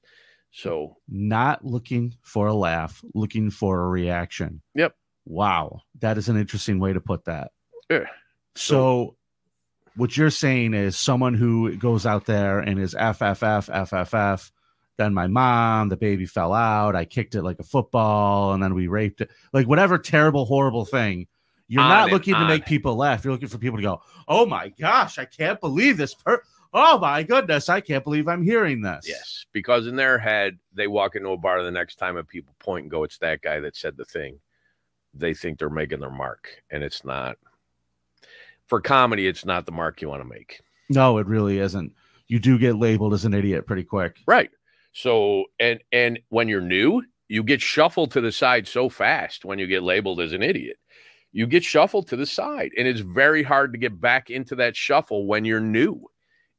So, 0.53 0.99
not 1.09 1.65
looking 1.65 2.15
for 2.21 2.47
a 2.47 2.55
laugh, 2.55 3.03
looking 3.15 3.51
for 3.51 3.83
a 3.83 3.89
reaction. 3.89 4.61
Yep. 4.75 4.95
Wow, 5.25 5.81
that 6.01 6.19
is 6.19 6.29
an 6.29 6.37
interesting 6.37 6.79
way 6.79 6.93
to 6.93 7.01
put 7.01 7.25
that. 7.25 7.53
Yeah. 7.89 8.05
So, 8.55 9.17
what 9.97 10.15
you're 10.17 10.31
saying 10.31 10.75
is 10.75 10.99
someone 10.99 11.35
who 11.35 11.75
goes 11.77 12.05
out 12.05 12.27
there 12.27 12.59
and 12.59 12.79
is 12.79 12.95
FFF, 12.95 13.71
FFF, 13.71 14.51
then 14.99 15.15
my 15.15 15.27
mom, 15.27 15.89
the 15.89 15.97
baby 15.97 16.27
fell 16.27 16.53
out, 16.53 16.97
I 16.97 17.07
kicked 17.07 17.35
it 17.35 17.43
like 17.43 17.59
a 17.59 17.65
football, 17.65 18.53
and 18.53 18.63
then 18.63 18.75
we 18.75 18.89
raped 18.89 19.23
it. 19.23 19.31
Like 19.55 19.67
whatever 19.67 19.97
terrible, 19.97 20.45
horrible 20.45 20.85
thing. 20.85 21.29
You're 21.67 21.83
On 21.83 21.89
not 21.89 22.11
looking 22.11 22.35
to 22.35 22.47
make 22.47 22.67
people 22.67 22.97
laugh. 22.97 23.25
You're 23.25 23.33
looking 23.33 23.49
for 23.49 23.57
people 23.57 23.79
to 23.79 23.83
go, 23.83 24.03
"Oh 24.29 24.45
my 24.45 24.69
gosh, 24.69 25.19
I 25.19 25.25
can't 25.25 25.59
believe 25.59 25.97
this! 25.97 26.13
Per- 26.13 26.43
oh 26.73 26.99
my 26.99 27.23
goodness, 27.23 27.69
I 27.69 27.81
can't 27.81 28.05
believe 28.05 28.29
I'm 28.29 28.43
hearing 28.43 28.83
this." 28.83 29.07
Yes, 29.09 29.47
because 29.53 29.87
in 29.87 29.97
their 29.97 30.19
head, 30.19 30.59
they 30.75 30.87
walk 30.87 31.17
into 31.17 31.31
a 31.31 31.37
bar 31.37 31.63
the 31.63 31.71
next 31.71 31.97
time 31.97 32.17
and 32.17 32.27
people 32.27 32.55
point 32.59 32.85
and 32.85 32.91
go, 32.91 33.05
"It's 33.05 33.19
that 33.19 33.43
guy 33.43 33.61
that 33.61 33.77
said 33.77 33.97
the 33.97 34.05
thing." 34.05 34.41
They 35.15 35.35
think 35.35 35.59
they're 35.59 35.69
making 35.69 36.01
their 36.01 36.11
mark, 36.11 36.49
and 36.71 36.83
it's 36.83 37.05
not. 37.05 37.37
For 38.67 38.81
comedy, 38.81 39.27
it's 39.27 39.45
not 39.45 39.67
the 39.67 39.73
mark 39.73 40.01
you 40.01 40.09
want 40.09 40.23
to 40.23 40.29
make. 40.29 40.63
No, 40.89 41.19
it 41.19 41.27
really 41.27 41.59
isn't. 41.59 41.93
You 42.29 42.39
do 42.39 42.59
get 42.59 42.77
labeled 42.77 43.13
as 43.13 43.25
an 43.25 43.35
idiot 43.35 43.67
pretty 43.67 43.85
quick. 43.85 44.17
Right. 44.27 44.51
So, 44.93 45.47
and 45.59 45.81
and 45.93 46.19
when 46.29 46.49
you're 46.49 46.61
new, 46.61 47.03
you 47.29 47.43
get 47.43 47.61
shuffled 47.61 48.13
to 48.13 48.21
the 48.21 48.33
side 48.33 48.69
so 48.69 48.89
fast 48.89 49.45
when 49.45 49.59
you 49.59 49.67
get 49.67 49.83
labeled 49.83 50.21
as 50.21 50.33
an 50.33 50.43
idiot. 50.43 50.77
You 51.33 51.47
get 51.47 51.65
shuffled 51.65 52.09
to 52.09 52.17
the 52.17 52.27
side, 52.27 52.73
and 52.77 52.87
it's 52.87 53.01
very 53.01 53.43
hard 53.43 53.73
to 53.73 53.79
get 53.79 54.01
back 54.01 54.29
into 54.29 54.55
that 54.57 54.77
shuffle 54.77 55.27
when 55.27 55.47
you're 55.47 55.61
new. 55.61 56.07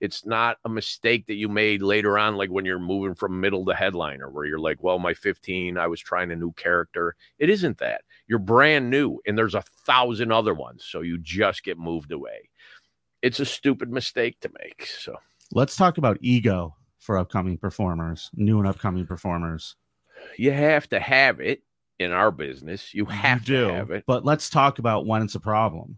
It's 0.03 0.25
not 0.25 0.57
a 0.65 0.69
mistake 0.69 1.27
that 1.27 1.35
you 1.35 1.47
made 1.47 1.81
later 1.81 2.19
on, 2.19 2.35
like 2.35 2.49
when 2.49 2.65
you're 2.65 2.77
moving 2.77 3.15
from 3.15 3.39
middle 3.39 3.63
to 3.63 3.73
headliner, 3.73 4.29
where 4.29 4.43
you're 4.43 4.59
like, 4.59 4.83
well, 4.83 4.99
my 4.99 5.13
15, 5.13 5.77
I 5.77 5.87
was 5.87 6.01
trying 6.01 6.29
a 6.29 6.35
new 6.35 6.51
character. 6.51 7.15
It 7.39 7.49
isn't 7.49 7.77
that. 7.77 8.01
You're 8.27 8.39
brand 8.39 8.89
new, 8.89 9.19
and 9.25 9.37
there's 9.37 9.55
a 9.55 9.61
thousand 9.61 10.33
other 10.33 10.53
ones. 10.53 10.83
So 10.85 10.99
you 10.99 11.17
just 11.17 11.63
get 11.63 11.77
moved 11.77 12.11
away. 12.11 12.49
It's 13.21 13.39
a 13.39 13.45
stupid 13.45 13.93
mistake 13.93 14.41
to 14.41 14.51
make. 14.61 14.87
So 14.87 15.15
Let's 15.53 15.77
talk 15.77 15.97
about 15.97 16.17
ego 16.19 16.75
for 16.99 17.17
upcoming 17.17 17.57
performers, 17.57 18.29
new 18.33 18.59
and 18.59 18.67
upcoming 18.67 19.07
performers. 19.07 19.77
you 20.37 20.51
have 20.51 20.89
to 20.89 20.99
have 20.99 21.39
it 21.39 21.63
in 21.97 22.11
our 22.11 22.29
business. 22.29 22.93
You 22.93 23.05
have 23.05 23.39
you 23.39 23.45
do, 23.45 23.67
to 23.67 23.73
have 23.73 23.91
it. 23.91 24.03
but 24.05 24.25
let's 24.25 24.49
talk 24.49 24.79
about 24.79 25.05
when 25.05 25.21
it's 25.21 25.35
a 25.35 25.39
problem. 25.39 25.97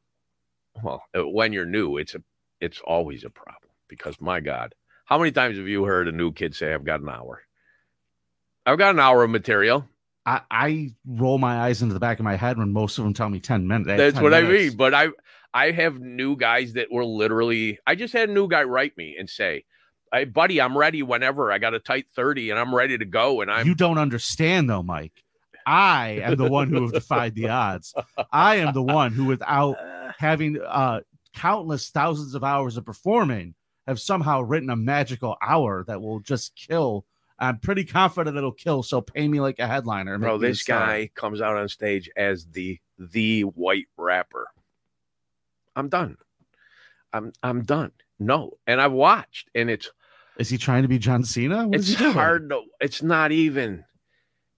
Well, 0.83 1.01
uh, 1.17 1.27
when 1.27 1.53
you're 1.53 1.65
new, 1.65 1.97
it's 1.97 2.13
a 2.13 2.21
it's 2.61 2.81
always 2.81 3.23
a 3.23 3.31
problem 3.31 3.64
because 3.87 4.19
my 4.19 4.39
God, 4.39 4.73
how 5.05 5.17
many 5.17 5.31
times 5.31 5.57
have 5.57 5.67
you 5.67 5.85
heard 5.85 6.07
a 6.07 6.11
new 6.11 6.31
kid 6.31 6.55
say, 6.55 6.73
"I've 6.73 6.85
got 6.85 7.01
an 7.01 7.09
hour"? 7.09 7.43
I've 8.65 8.77
got 8.77 8.95
an 8.95 8.99
hour 8.99 9.23
of 9.23 9.29
material. 9.29 9.87
I, 10.25 10.41
I 10.49 10.89
roll 11.05 11.37
my 11.37 11.61
eyes 11.61 11.83
into 11.83 11.93
the 11.93 11.99
back 11.99 12.19
of 12.19 12.23
my 12.23 12.35
head 12.35 12.57
when 12.57 12.73
most 12.73 12.97
of 12.97 13.03
them 13.03 13.13
tell 13.13 13.29
me 13.29 13.39
10 13.39 13.67
minutes. 13.67 13.87
That's 13.87 14.19
what 14.19 14.33
I 14.33 14.41
mean. 14.41 14.75
But 14.75 14.93
I 14.95 15.09
I 15.53 15.71
have 15.71 15.99
new 15.99 16.35
guys 16.35 16.73
that 16.73 16.91
were 16.91 17.05
literally. 17.05 17.79
I 17.85 17.95
just 17.95 18.13
had 18.13 18.29
a 18.29 18.33
new 18.33 18.47
guy 18.47 18.63
write 18.63 18.97
me 18.97 19.15
and 19.17 19.29
say, 19.29 19.65
"Hey, 20.11 20.25
buddy, 20.25 20.59
I'm 20.59 20.77
ready 20.77 21.03
whenever. 21.03 21.51
I 21.51 21.59
got 21.59 21.73
a 21.73 21.79
tight 21.79 22.07
thirty, 22.15 22.49
and 22.49 22.59
I'm 22.59 22.73
ready 22.73 22.97
to 22.97 23.05
go." 23.05 23.41
And 23.41 23.51
I'm 23.51 23.67
You 23.67 23.75
don't 23.75 23.97
understand, 23.97 24.69
though, 24.69 24.83
Mike. 24.83 25.23
I 25.65 26.21
am 26.23 26.35
the 26.35 26.49
one 26.49 26.69
who 26.69 26.81
have 26.83 26.93
defied 26.93 27.35
the 27.35 27.49
odds. 27.49 27.93
I 28.31 28.57
am 28.57 28.73
the 28.73 28.83
one 28.83 29.13
who, 29.13 29.25
without 29.25 29.77
having 30.17 30.61
uh, 30.61 31.01
countless 31.33 31.89
thousands 31.89 32.35
of 32.35 32.43
hours 32.43 32.77
of 32.77 32.85
performing, 32.85 33.55
have 33.87 33.99
somehow 33.99 34.41
written 34.41 34.69
a 34.69 34.75
magical 34.75 35.37
hour 35.41 35.83
that 35.87 36.01
will 36.01 36.19
just 36.19 36.55
kill. 36.55 37.05
I'm 37.37 37.59
pretty 37.59 37.83
confident 37.83 38.37
it'll 38.37 38.51
kill. 38.51 38.83
So 38.83 39.01
pay 39.01 39.27
me 39.27 39.39
like 39.39 39.59
a 39.59 39.67
headliner. 39.67 40.17
bro. 40.17 40.33
make 40.33 40.41
me 40.41 40.47
a 40.47 40.51
This 40.51 40.63
guy 40.63 41.09
comes 41.15 41.41
out 41.41 41.57
on 41.57 41.67
stage 41.69 42.09
as 42.15 42.45
the 42.47 42.79
the 42.97 43.41
white 43.41 43.87
rapper. 43.97 44.47
I'm 45.75 45.89
done. 45.89 46.17
I'm 47.11 47.33
I'm 47.43 47.63
done. 47.63 47.91
No, 48.17 48.51
and 48.65 48.79
I've 48.79 48.93
watched, 48.93 49.49
and 49.53 49.69
it's 49.69 49.89
is 50.37 50.49
he 50.49 50.57
trying 50.57 50.83
to 50.83 50.87
be 50.87 50.99
John 50.99 51.23
Cena? 51.23 51.67
What 51.67 51.75
it's 51.75 51.93
hard 51.93 52.49
to. 52.49 52.61
It's 52.79 53.01
not 53.01 53.31
even. 53.31 53.85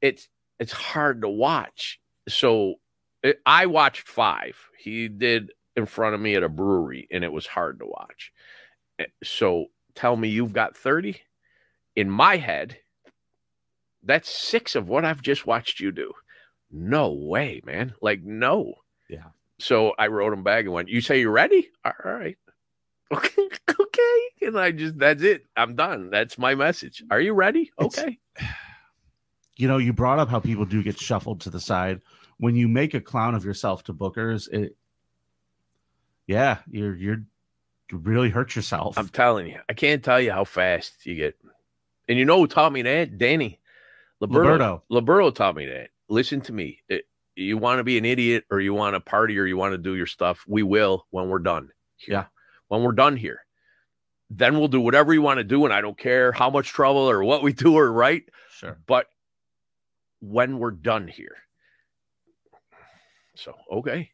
It's 0.02 0.28
it's 0.60 0.72
hard 0.72 1.22
to 1.22 1.30
watch. 1.30 2.00
So 2.28 2.76
it, 3.24 3.40
I 3.46 3.68
watched 3.68 4.08
five. 4.08 4.58
He 4.78 5.08
did 5.08 5.52
in 5.76 5.86
front 5.86 6.16
of 6.16 6.22
me 6.22 6.36
at 6.36 6.44
a 6.44 6.50
brewery, 6.50 7.08
and 7.12 7.24
it 7.24 7.32
was 7.32 7.46
hard 7.46 7.80
to 7.80 7.86
watch. 7.86 8.32
Eh, 9.00 9.06
So 9.24 9.68
tell 9.96 10.16
me 10.16 10.30
you've 10.30 10.54
got 10.54 10.76
thirty. 10.78 11.22
In 11.96 12.10
my 12.10 12.38
head, 12.38 12.78
that's 14.04 14.30
six 14.30 14.76
of 14.76 14.88
what 14.90 15.04
I've 15.06 15.22
just 15.22 15.48
watched 15.48 15.80
you 15.80 15.92
do. 15.92 16.14
No 16.72 17.12
way, 17.14 17.62
man. 17.66 17.94
Like 18.02 18.22
no. 18.24 18.74
Yeah. 19.10 19.30
So 19.60 19.94
I 19.98 20.08
wrote 20.08 20.34
him 20.34 20.44
back 20.44 20.66
and 20.66 20.74
went, 20.74 20.90
"You 20.90 21.02
say 21.02 21.20
you're 21.20 21.32
ready? 21.32 21.70
All 21.86 21.94
right." 22.04 22.38
Okay, 23.10 23.48
okay. 23.80 24.20
And 24.42 24.60
I 24.60 24.72
just 24.72 24.98
that's 25.00 25.24
it. 25.24 25.46
I'm 25.56 25.76
done. 25.78 26.10
That's 26.10 26.38
my 26.38 26.56
message. 26.56 27.02
Are 27.10 27.22
you 27.22 27.34
ready? 27.34 27.72
It's- 27.80 27.98
Okay. 27.98 28.20
you 29.56 29.70
know, 29.70 29.78
you 29.78 29.94
brought 29.94 30.20
up 30.20 30.28
how 30.28 30.42
people 30.42 30.66
do 30.66 30.84
get 30.84 31.00
shuffled 31.00 31.40
to 31.42 31.50
the 31.50 31.62
side. 31.62 32.02
When 32.38 32.58
you 32.58 32.68
make 32.68 32.94
a 32.94 33.00
clown 33.00 33.34
of 33.34 33.46
yourself 33.46 33.84
to 33.86 33.94
bookers, 33.94 34.52
it 34.52 34.76
yeah, 36.28 36.58
you're 36.70 36.96
you're 36.96 37.16
you 37.16 37.24
really 37.91 38.30
hurt 38.30 38.56
yourself. 38.56 38.97
I'm 38.97 39.10
telling 39.10 39.47
you, 39.47 39.60
I 39.69 39.73
can't 39.73 40.04
tell 40.04 40.19
you 40.19 40.32
how 40.32 40.43
fast 40.43 41.06
you 41.06 41.15
get. 41.15 41.38
And 42.08 42.17
you 42.17 42.26
know 42.26 42.38
who 42.39 42.47
taught 42.47 42.71
me 42.71 42.82
that? 42.84 43.17
Danny 43.17 43.60
Liberto. 44.21 44.82
Liberto. 44.91 45.34
Taught 45.36 45.56
me 45.56 45.65
that. 45.67 45.89
Listen 46.10 46.41
to 46.41 46.54
me. 46.54 46.82
It- 46.89 47.06
you 47.39 47.56
want 47.56 47.78
to 47.78 47.84
be 47.84 48.00
an 48.00 48.06
idiot 48.06 48.45
or 48.50 48.60
you 48.60 48.73
want 48.73 48.95
to 48.95 49.00
party 49.00 49.38
or 49.38 49.45
you 49.45 49.56
want 49.58 49.71
to 49.73 49.78
do 49.78 49.93
your 49.93 50.08
stuff, 50.08 50.43
we 50.47 50.63
will 50.63 51.06
when 51.12 51.30
we're 51.30 51.38
done. 51.38 51.69
here. 51.97 52.15
Yeah. 52.15 52.26
When 52.67 52.82
we're 52.82 52.93
done 52.93 53.15
here. 53.15 53.45
Then 54.32 54.58
we'll 54.58 54.69
do 54.69 54.82
whatever 54.82 55.13
you 55.13 55.21
want 55.21 55.38
to 55.38 55.43
do. 55.43 55.63
And 55.63 55.71
I 55.71 55.82
don't 55.82 55.95
care 55.97 56.32
how 56.32 56.50
much 56.50 56.69
trouble 56.69 57.08
or 57.08 57.23
what 57.23 57.43
we 57.43 57.54
do 57.65 57.76
or 57.76 57.91
right. 57.91 58.23
Sure. 58.50 58.80
But 58.88 59.06
when 60.19 60.58
we're 60.58 60.71
done 60.71 61.08
here. 61.08 61.36
So, 63.36 63.54
okay. 63.71 64.10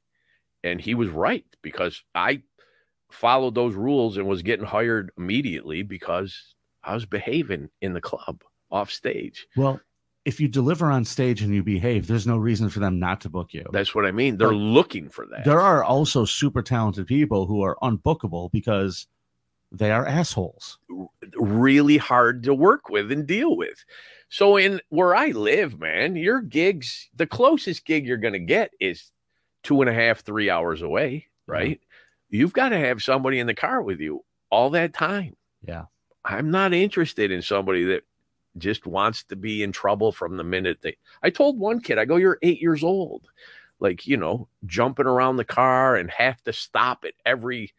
And 0.63 0.81
he 0.81 0.93
was 0.93 1.07
right 1.07 1.45
because 1.62 2.03
I 2.13 2.41
followed 3.13 3.56
those 3.56 3.76
rules 3.76 4.17
and 4.17 4.28
was 4.28 4.41
getting 4.41 4.65
hired 4.65 5.12
immediately 5.17 5.84
because 5.84 6.56
I 6.84 6.93
was 6.93 7.06
behaving 7.06 7.69
in 7.82 7.93
the 7.93 8.02
club 8.02 8.43
off 8.71 8.91
stage. 8.91 9.47
Well, 9.56 9.80
if 10.26 10.39
you 10.39 10.47
deliver 10.47 10.89
on 10.89 11.06
stage 11.06 11.41
and 11.41 11.54
you 11.54 11.63
behave, 11.63 12.08
there's 12.08 12.26
no 12.28 12.38
reason 12.38 12.69
for 12.69 12.80
them 12.80 12.99
not 12.99 13.21
to 13.21 13.30
book 13.30 13.54
you. 13.54 13.65
That's 13.71 13.93
what 13.93 14.06
I 14.06 14.12
mean. 14.12 14.38
They're 14.38 14.54
Like, 14.54 14.73
looking 14.76 15.10
for 15.10 15.26
that. 15.28 15.43
There 15.45 15.60
are 15.62 15.84
also 15.84 16.26
super 16.26 16.62
talented 16.62 17.08
people 17.08 17.45
who 17.45 17.62
are 17.62 17.78
unbookable 17.84 18.52
because 18.52 19.08
they 19.71 19.91
are 19.91 20.06
assholes. 20.06 20.80
really 21.36 21.97
hard 21.97 22.43
to 22.43 22.54
work 22.54 22.89
with 22.89 23.12
and 23.12 23.26
deal 23.28 23.56
with. 23.58 23.84
So 24.30 24.58
in 24.58 24.80
where 24.89 25.15
I 25.15 25.28
live, 25.30 25.80
man, 25.80 26.15
your 26.15 26.41
gigs, 26.41 27.10
the 27.15 27.28
closest 27.28 27.86
gig 27.86 28.06
you're 28.08 28.17
going 28.17 28.34
to 28.34 28.39
get 28.39 28.71
is 28.80 29.12
two 29.62 29.82
and 29.82 29.89
a 29.89 29.93
half, 29.93 30.21
three 30.21 30.49
hours 30.49 30.82
away, 30.82 31.28
right? 31.47 31.80
You've 32.34 32.54
got 32.54 32.69
to 32.69 32.80
have 32.80 33.04
somebody 33.04 33.38
in 33.38 33.46
the 33.46 33.54
car 33.54 33.84
with 33.84 34.00
you 34.00 34.26
all 34.50 34.72
that 34.72 34.91
time. 34.91 35.36
Yeah. 35.63 35.84
I'm 36.26 36.50
not 36.50 36.74
interested 36.74 37.32
in 37.32 37.43
somebody 37.43 37.84
that 37.86 38.04
just 38.58 38.88
wants 38.88 39.24
to 39.26 39.36
be 39.36 39.62
in 39.62 39.72
trouble 39.72 40.12
from 40.12 40.38
the 40.38 40.43
minute 40.43 40.80
they. 40.82 40.98
I 41.22 41.30
told 41.30 41.60
one 41.60 41.80
kid, 41.80 42.00
I 42.00 42.06
go, 42.06 42.15
"You're 42.15 42.39
eight 42.41 42.60
years 42.60 42.84
old, 42.84 43.28
like 43.80 44.08
you 44.08 44.17
know, 44.17 44.48
jumping 44.65 45.06
around 45.06 45.38
the 45.38 45.46
car 45.46 45.96
and 45.96 46.10
have 46.10 46.43
to 46.46 46.54
stop 46.54 47.06
at 47.06 47.13
every." 47.24 47.74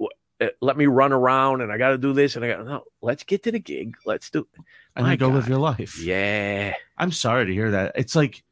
uh, 0.00 0.46
Let 0.60 0.76
me 0.76 0.86
run 0.86 1.12
around, 1.12 1.60
and 1.60 1.72
I 1.72 1.78
got 1.78 1.90
to 1.90 1.98
do 1.98 2.12
this, 2.12 2.36
and 2.36 2.44
I 2.44 2.48
got 2.48 2.64
no. 2.64 2.84
Let's 3.02 3.24
get 3.24 3.42
to 3.44 3.52
the 3.52 3.58
gig. 3.58 3.96
Let's 4.04 4.30
do. 4.30 4.40
It. 4.40 4.60
And 4.94 5.04
My 5.04 5.10
then 5.10 5.18
go 5.18 5.28
live 5.30 5.48
your 5.48 5.58
life. 5.58 5.98
Yeah, 5.98 6.74
I'm 6.96 7.12
sorry 7.12 7.46
to 7.46 7.52
hear 7.52 7.72
that. 7.72 7.92
It's 7.96 8.14
like 8.14 8.44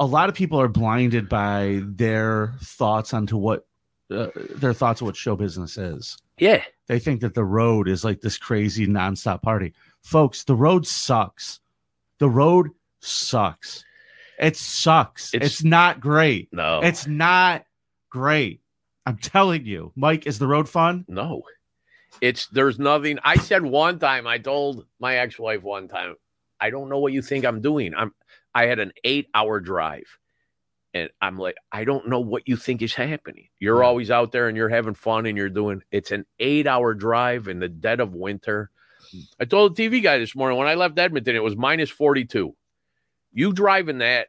a 0.00 0.06
lot 0.06 0.30
of 0.30 0.34
people 0.34 0.60
are 0.60 0.68
blinded 0.68 1.28
by 1.28 1.82
their 1.82 2.54
thoughts 2.62 3.12
onto 3.12 3.36
what 3.36 3.66
uh, 4.10 4.28
their 4.56 4.72
thoughts 4.72 5.00
of 5.00 5.06
what 5.06 5.16
show 5.16 5.36
business 5.36 5.76
is. 5.76 6.16
Yeah. 6.38 6.62
They 6.86 6.98
think 6.98 7.20
that 7.22 7.34
the 7.34 7.44
road 7.44 7.88
is 7.88 8.04
like 8.04 8.20
this 8.20 8.38
crazy 8.38 8.86
nonstop 8.86 9.42
party. 9.42 9.72
Folks, 10.02 10.44
the 10.44 10.54
road 10.54 10.86
sucks. 10.86 11.60
The 12.18 12.28
road 12.28 12.70
sucks. 13.00 13.84
It 14.38 14.56
sucks. 14.56 15.32
It's, 15.34 15.44
It's- 15.46 15.64
not 15.64 16.00
great. 16.00 16.48
No. 16.52 16.80
It's 16.82 17.06
not 17.06 17.64
great. 18.10 18.60
I'm 19.06 19.16
telling 19.18 19.64
you, 19.66 19.92
Mike, 19.96 20.26
is 20.26 20.38
the 20.38 20.46
road 20.46 20.68
fun? 20.68 21.04
no. 21.08 21.42
It's 22.22 22.46
there's 22.46 22.78
nothing. 22.78 23.18
I 23.24 23.36
said 23.36 23.62
one 23.62 23.98
time, 23.98 24.26
I 24.26 24.38
told 24.38 24.86
my 24.98 25.16
ex-wife 25.16 25.62
one 25.62 25.86
time, 25.86 26.14
I 26.58 26.70
don't 26.70 26.88
know 26.88 26.98
what 26.98 27.12
you 27.12 27.20
think 27.20 27.44
I'm 27.44 27.60
doing. 27.60 27.92
I'm 27.94 28.14
I 28.54 28.64
had 28.66 28.78
an 28.78 28.92
eight 29.04 29.28
hour 29.34 29.60
drive. 29.60 30.06
And 30.96 31.10
I'm 31.20 31.38
like, 31.38 31.56
I 31.70 31.84
don't 31.84 32.08
know 32.08 32.20
what 32.20 32.48
you 32.48 32.56
think 32.56 32.80
is 32.80 32.94
happening. 32.94 33.48
You're 33.58 33.84
always 33.84 34.10
out 34.10 34.32
there 34.32 34.48
and 34.48 34.56
you're 34.56 34.70
having 34.70 34.94
fun 34.94 35.26
and 35.26 35.36
you're 35.36 35.50
doing 35.50 35.82
it's 35.90 36.10
an 36.10 36.24
eight 36.38 36.66
hour 36.66 36.94
drive 36.94 37.48
in 37.48 37.58
the 37.58 37.68
dead 37.68 38.00
of 38.00 38.14
winter. 38.14 38.70
I 39.38 39.44
told 39.44 39.76
the 39.76 39.88
TV 39.88 40.02
guy 40.02 40.18
this 40.18 40.34
morning 40.34 40.58
when 40.58 40.68
I 40.68 40.74
left 40.74 40.98
Edmonton, 40.98 41.36
it 41.36 41.42
was 41.42 41.54
minus 41.56 41.90
42. 41.90 42.54
You 43.34 43.52
driving 43.52 43.98
that 43.98 44.28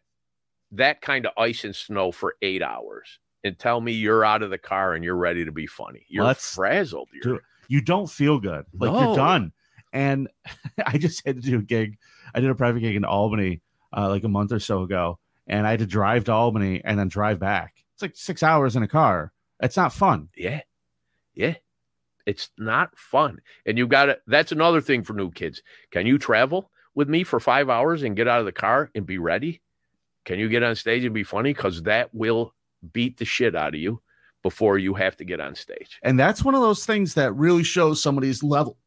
that 0.72 1.00
kind 1.02 1.26
of 1.26 1.32
ice 1.38 1.64
and 1.64 1.74
snow 1.76 2.12
for 2.12 2.36
eight 2.42 2.62
hours 2.62 3.20
and 3.46 3.58
tell 3.58 3.80
me 3.80 3.94
you're 3.94 4.26
out 4.26 4.44
of 4.44 4.50
the 4.50 4.58
car 4.58 4.94
and 4.94 5.04
you're 5.06 5.16
ready 5.16 5.46
to 5.46 5.52
be 5.54 5.68
funny. 5.68 6.06
You're 6.10 6.26
Let's 6.26 6.54
frazzled. 6.54 7.08
You're, 7.14 7.36
do- 7.36 7.42
You 7.70 7.80
don't 7.82 8.10
feel 8.10 8.40
good. 8.40 8.66
Like 8.78 8.92
No. 8.92 9.00
you're 9.08 9.16
done. 9.16 9.54
And 9.94 10.28
I 10.86 10.98
just 10.98 11.26
had 11.26 11.38
to 11.38 11.42
do 11.42 11.60
a 11.60 11.62
gig. 11.62 11.98
I 12.36 12.42
did 12.42 12.50
a 12.50 12.56
private 12.56 12.82
gig 12.82 12.98
in 12.98 13.06
Albany 13.06 13.62
uh, 13.96 14.10
like 14.10 14.26
a 14.26 14.28
month 14.30 14.52
or 14.52 14.60
so 14.60 14.82
ago. 14.84 15.18
And 15.48 15.66
I 15.66 15.72
had 15.72 15.80
to 15.80 15.86
drive 15.86 16.26
to 16.26 16.34
Albany 16.34 16.82
and 16.84 17.00
then 17.00 17.08
drive 17.08 17.40
back. 17.40 17.74
It's 17.94 18.02
like 18.02 18.16
six 18.16 18.44
hours 18.44 18.76
in 18.76 18.84
a 18.84 18.88
car. 18.88 19.32
It's 19.62 19.78
not 19.78 19.94
fun. 19.94 20.30
Yeah. 20.36 20.62
Yeah. 21.34 21.56
It's 22.26 22.50
not 22.58 22.98
fun. 22.98 23.40
And 23.66 23.78
you 23.78 23.88
got 23.88 24.06
to, 24.06 24.20
that's 24.28 24.52
another 24.52 24.82
thing 24.82 25.04
for 25.04 25.14
new 25.14 25.32
kids. 25.32 25.62
Can 25.92 26.06
you 26.06 26.18
travel 26.18 26.70
with 26.94 27.08
me 27.08 27.24
for 27.24 27.40
five 27.40 27.70
hours 27.70 28.04
and 28.04 28.16
get 28.16 28.28
out 28.28 28.40
of 28.40 28.46
the 28.46 28.52
car 28.52 28.92
and 28.94 29.06
be 29.06 29.18
ready? 29.18 29.62
Can 30.26 30.38
you 30.38 30.50
get 30.50 30.64
on 30.64 30.76
stage 30.76 31.06
and 31.06 31.14
be 31.14 31.24
funny? 31.24 31.54
Because 31.54 31.84
that 31.84 32.14
will 32.14 32.54
beat 32.92 33.18
the 33.18 33.26
shit 33.26 33.56
out 33.56 33.74
of 33.74 33.80
you 33.80 34.02
before 34.44 34.78
you 34.78 34.94
have 34.94 35.16
to 35.18 35.26
get 35.26 35.40
on 35.40 35.56
stage. 35.56 36.00
and 36.04 36.20
that's 36.20 36.44
one 36.44 36.54
of 36.54 36.62
those 36.62 36.86
things 36.86 37.16
that 37.16 37.34
really 37.34 37.64
shows 37.64 38.02
somebody's 38.02 38.44
level 38.44 38.78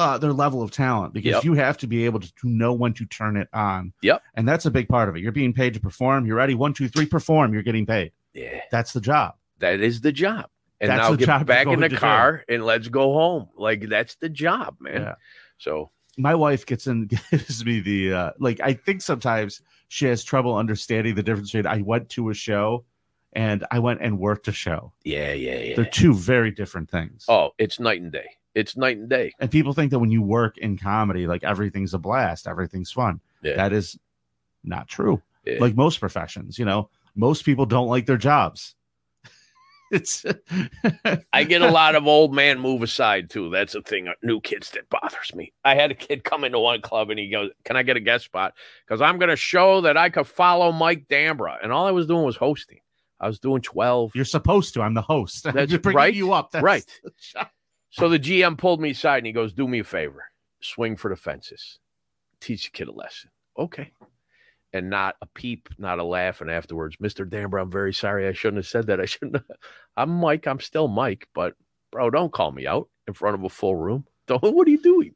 uh 0.00 0.18
their 0.18 0.32
level 0.32 0.62
of 0.62 0.70
talent 0.70 1.12
because 1.12 1.30
Yep. 1.32 1.44
you 1.44 1.54
have 1.54 1.76
to 1.78 1.86
be 1.86 2.04
able 2.06 2.20
to, 2.20 2.34
to 2.36 2.48
know 2.48 2.72
when 2.72 2.92
to 2.94 3.04
turn 3.06 3.36
it 3.36 3.48
on 3.52 3.92
Yep. 4.02 4.22
and 4.34 4.48
that's 4.48 4.66
a 4.66 4.70
big 4.70 4.88
part 4.88 5.08
of 5.08 5.16
it 5.16 5.20
you're 5.22 5.32
being 5.32 5.52
paid 5.52 5.74
to 5.74 5.80
perform 5.80 6.26
you're 6.26 6.36
ready 6.36 6.54
one 6.54 6.72
two 6.74 6.88
three 6.88 7.06
perform 7.06 7.52
you're 7.52 7.62
getting 7.62 7.86
paid 7.86 8.12
Yeah. 8.34 8.60
that's 8.70 8.92
the 8.92 9.00
job 9.00 9.34
That 9.58 9.80
is 9.80 10.00
the 10.00 10.12
job. 10.12 10.46
And 10.82 10.88
That's 10.90 11.02
now 11.02 11.10
the 11.10 11.16
get 11.18 11.26
job 11.26 11.46
back 11.46 11.66
in 11.66 11.78
the 11.80 11.90
to 11.90 11.94
do. 11.94 12.00
car 12.00 12.42
and 12.48 12.64
let's 12.64 12.88
go 12.88 13.12
home. 13.12 13.50
Like 13.54 13.86
that's 13.90 14.14
the 14.14 14.30
job, 14.30 14.76
man. 14.80 15.02
Yeah. 15.02 15.14
So 15.58 15.90
my 16.16 16.34
wife 16.34 16.64
gets 16.64 16.86
in 16.86 17.06
gives 17.30 17.62
me 17.66 17.80
the 17.80 18.12
uh 18.14 18.30
like 18.38 18.58
i 18.62 18.72
think 18.72 19.02
sometimes 19.02 19.60
she 19.88 20.06
has 20.06 20.24
trouble 20.24 20.56
understanding 20.56 21.14
the 21.14 21.22
difference 21.22 21.52
between 21.52 21.66
i 21.66 21.82
went 21.82 22.08
to 22.16 22.30
a 22.30 22.34
show 22.34 22.84
and 23.34 23.64
i 23.70 23.78
went 23.78 24.00
and 24.02 24.18
worked 24.18 24.48
a 24.48 24.52
show 24.52 24.92
yeah, 25.04 25.32
yeah, 25.34 25.58
yeah. 25.58 25.76
they're 25.76 25.84
two 26.02 26.14
very 26.14 26.50
different 26.50 26.90
things 26.90 27.26
Oh, 27.28 27.50
it's 27.58 27.78
night 27.78 28.00
and 28.02 28.10
day. 28.10 28.30
It's 28.54 28.76
night 28.76 28.96
and 28.98 29.08
day. 29.08 29.32
and 29.40 29.50
people 29.50 29.72
think 29.72 29.90
that 29.92 29.98
when 30.00 30.10
you 30.10 30.22
work 30.22 30.58
in 30.58 30.76
comedy 30.76 31.26
like 31.26 31.44
everything's 31.44 31.94
a 31.94 31.98
blast 31.98 32.46
everything's 32.48 32.90
fun 32.92 33.20
Yeah. 33.42 33.56
that 33.56 33.72
is 33.72 33.98
not 34.64 34.88
true 34.88 35.22
Yeah. 35.46 35.58
like 35.60 35.74
most 35.76 36.00
professions 36.00 36.58
you 36.58 36.64
know 36.64 36.90
most 37.14 37.44
people 37.44 37.66
don't 37.66 37.88
like 37.88 38.06
their 38.06 38.16
jobs 38.16 38.74
it's 39.92 40.24
I 41.32 41.44
get 41.44 41.62
a 41.62 41.70
lot 41.70 41.94
of 41.96 42.06
old 42.06 42.32
man 42.34 42.60
move 42.60 42.82
aside 42.82 43.28
too. 43.30 43.50
That's 43.50 43.74
a 43.74 43.82
thing. 43.82 44.06
uh, 44.08 44.12
New 44.22 44.40
kids 44.40 44.70
that 44.72 44.88
bothers 44.88 45.34
me. 45.34 45.52
I 45.64 45.74
had 45.74 45.90
a 45.90 45.94
kid 45.94 46.22
come 46.22 46.44
into 46.44 46.60
one 46.60 46.80
club 46.80 47.10
and 47.10 47.18
he 47.18 47.28
goes, 47.28 47.50
"Can 47.64 47.76
I 47.76 47.82
get 47.82 47.96
a 47.96 48.00
guest 48.00 48.24
spot? 48.26 48.54
Because 48.86 49.00
I'm 49.00 49.18
going 49.18 49.30
to 49.30 49.36
show 49.36 49.80
that 49.80 49.96
I 49.96 50.08
could 50.08 50.28
follow 50.28 50.70
Mike 50.70 51.08
Dambra." 51.08 51.56
And 51.60 51.72
all 51.72 51.86
I 51.86 51.90
was 51.90 52.06
doing 52.06 52.24
was 52.24 52.36
hosting. 52.36 52.78
I 53.18 53.26
was 53.26 53.40
doing 53.40 53.62
twelve. 53.62 54.12
you're 54.14 54.24
supposed 54.24 54.74
to 54.74 54.82
i'm 54.82 54.94
the 54.94 55.02
host 55.02 55.42
That's 55.52 55.72
right, 55.86 56.14
you 56.14 56.32
up 56.32 56.52
That's 56.52 56.62
right. 56.62 56.84
So 57.90 58.08
the 58.08 58.18
GM 58.18 58.56
pulled 58.56 58.80
me 58.80 58.90
aside 58.90 59.18
and 59.18 59.26
he 59.26 59.32
goes, 59.32 59.52
"Do 59.52 59.66
me 59.68 59.80
a 59.80 59.84
favor, 59.84 60.24
swing 60.60 60.96
for 60.96 61.08
the 61.10 61.16
fences, 61.16 61.78
teach 62.40 62.64
the 62.64 62.70
kid 62.70 62.88
a 62.88 62.92
lesson." 62.92 63.30
Okay. 63.58 63.92
And 64.72 64.88
not 64.88 65.16
a 65.20 65.26
peep, 65.26 65.68
not 65.78 65.98
a 65.98 66.04
laugh. 66.04 66.40
And 66.40 66.48
afterwards, 66.50 66.96
Mr. 66.98 67.28
Dambra, 67.28 67.60
I'm 67.62 67.70
very 67.72 67.92
sorry. 67.92 68.28
I 68.28 68.32
shouldn't 68.32 68.58
have 68.58 68.68
said 68.68 68.86
that. 68.86 69.00
I 69.00 69.04
shouldn't. 69.06 69.34
Have. 69.36 69.56
I'm 69.96 70.10
Mike. 70.10 70.46
I'm 70.46 70.60
still 70.60 70.86
Mike. 70.86 71.26
But 71.34 71.54
bro, 71.90 72.08
don't 72.10 72.32
call 72.32 72.52
me 72.52 72.66
out 72.68 72.88
in 73.08 73.14
front 73.14 73.34
of 73.34 73.42
a 73.44 73.48
full 73.48 73.74
room. 73.74 74.06
Don't. 74.28 74.40
What 74.54 74.68
are 74.68 74.70
you 74.70 74.80
doing? 74.80 75.14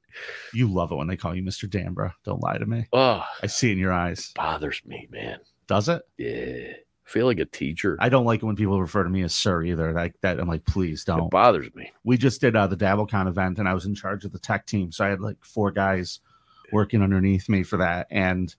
you 0.53 0.67
love 0.67 0.91
it 0.91 0.97
when 0.97 1.07
they 1.09 1.17
call 1.17 1.35
you 1.35 1.43
mr 1.43 1.69
dambra 1.69 2.13
don't 2.25 2.41
lie 2.41 2.57
to 2.57 2.67
me 2.67 2.87
Oh, 2.93 3.25
i 3.43 3.47
see 3.49 3.73
in 3.73 3.79
your 3.79 3.93
eyes 3.93 4.31
bothers 4.37 4.81
me, 4.87 5.09
man. 5.11 5.39
does 5.67 5.89
it 5.89 6.03
Yeah, 6.17 6.75
feel 7.05 7.27
like 7.27 7.39
a 7.39 7.45
teacher. 7.45 7.97
I 8.01 8.09
don't 8.09 8.25
like 8.25 8.43
it 8.43 8.47
when 8.47 8.57
people 8.57 8.81
refer 8.81 9.05
to 9.05 9.11
me 9.11 9.23
as 9.23 9.35
sir 9.35 9.63
either. 9.63 9.93
Like 9.93 10.15
that, 10.23 10.41
I'm 10.41 10.49
like, 10.49 10.65
please 10.65 11.05
don't. 11.05 11.25
It 11.25 11.31
bothers 11.31 11.73
me. 11.75 11.93
We 12.03 12.17
just 12.17 12.41
did 12.41 12.57
uh, 12.57 12.67
the 12.67 12.77
DabbleCon 12.77 13.29
event, 13.29 13.59
and 13.59 13.69
I 13.69 13.75
was 13.75 13.85
in 13.85 13.95
charge 13.95 14.25
of 14.25 14.33
the 14.33 14.39
tech 14.39 14.67
team, 14.67 14.91
so 14.91 15.05
I 15.05 15.09
had 15.09 15.21
like 15.21 15.37
four 15.45 15.71
guys 15.71 16.21
working 16.73 17.03
underneath 17.03 17.49
me 17.49 17.63
for 17.63 17.77
that. 17.77 18.07
And 18.11 18.55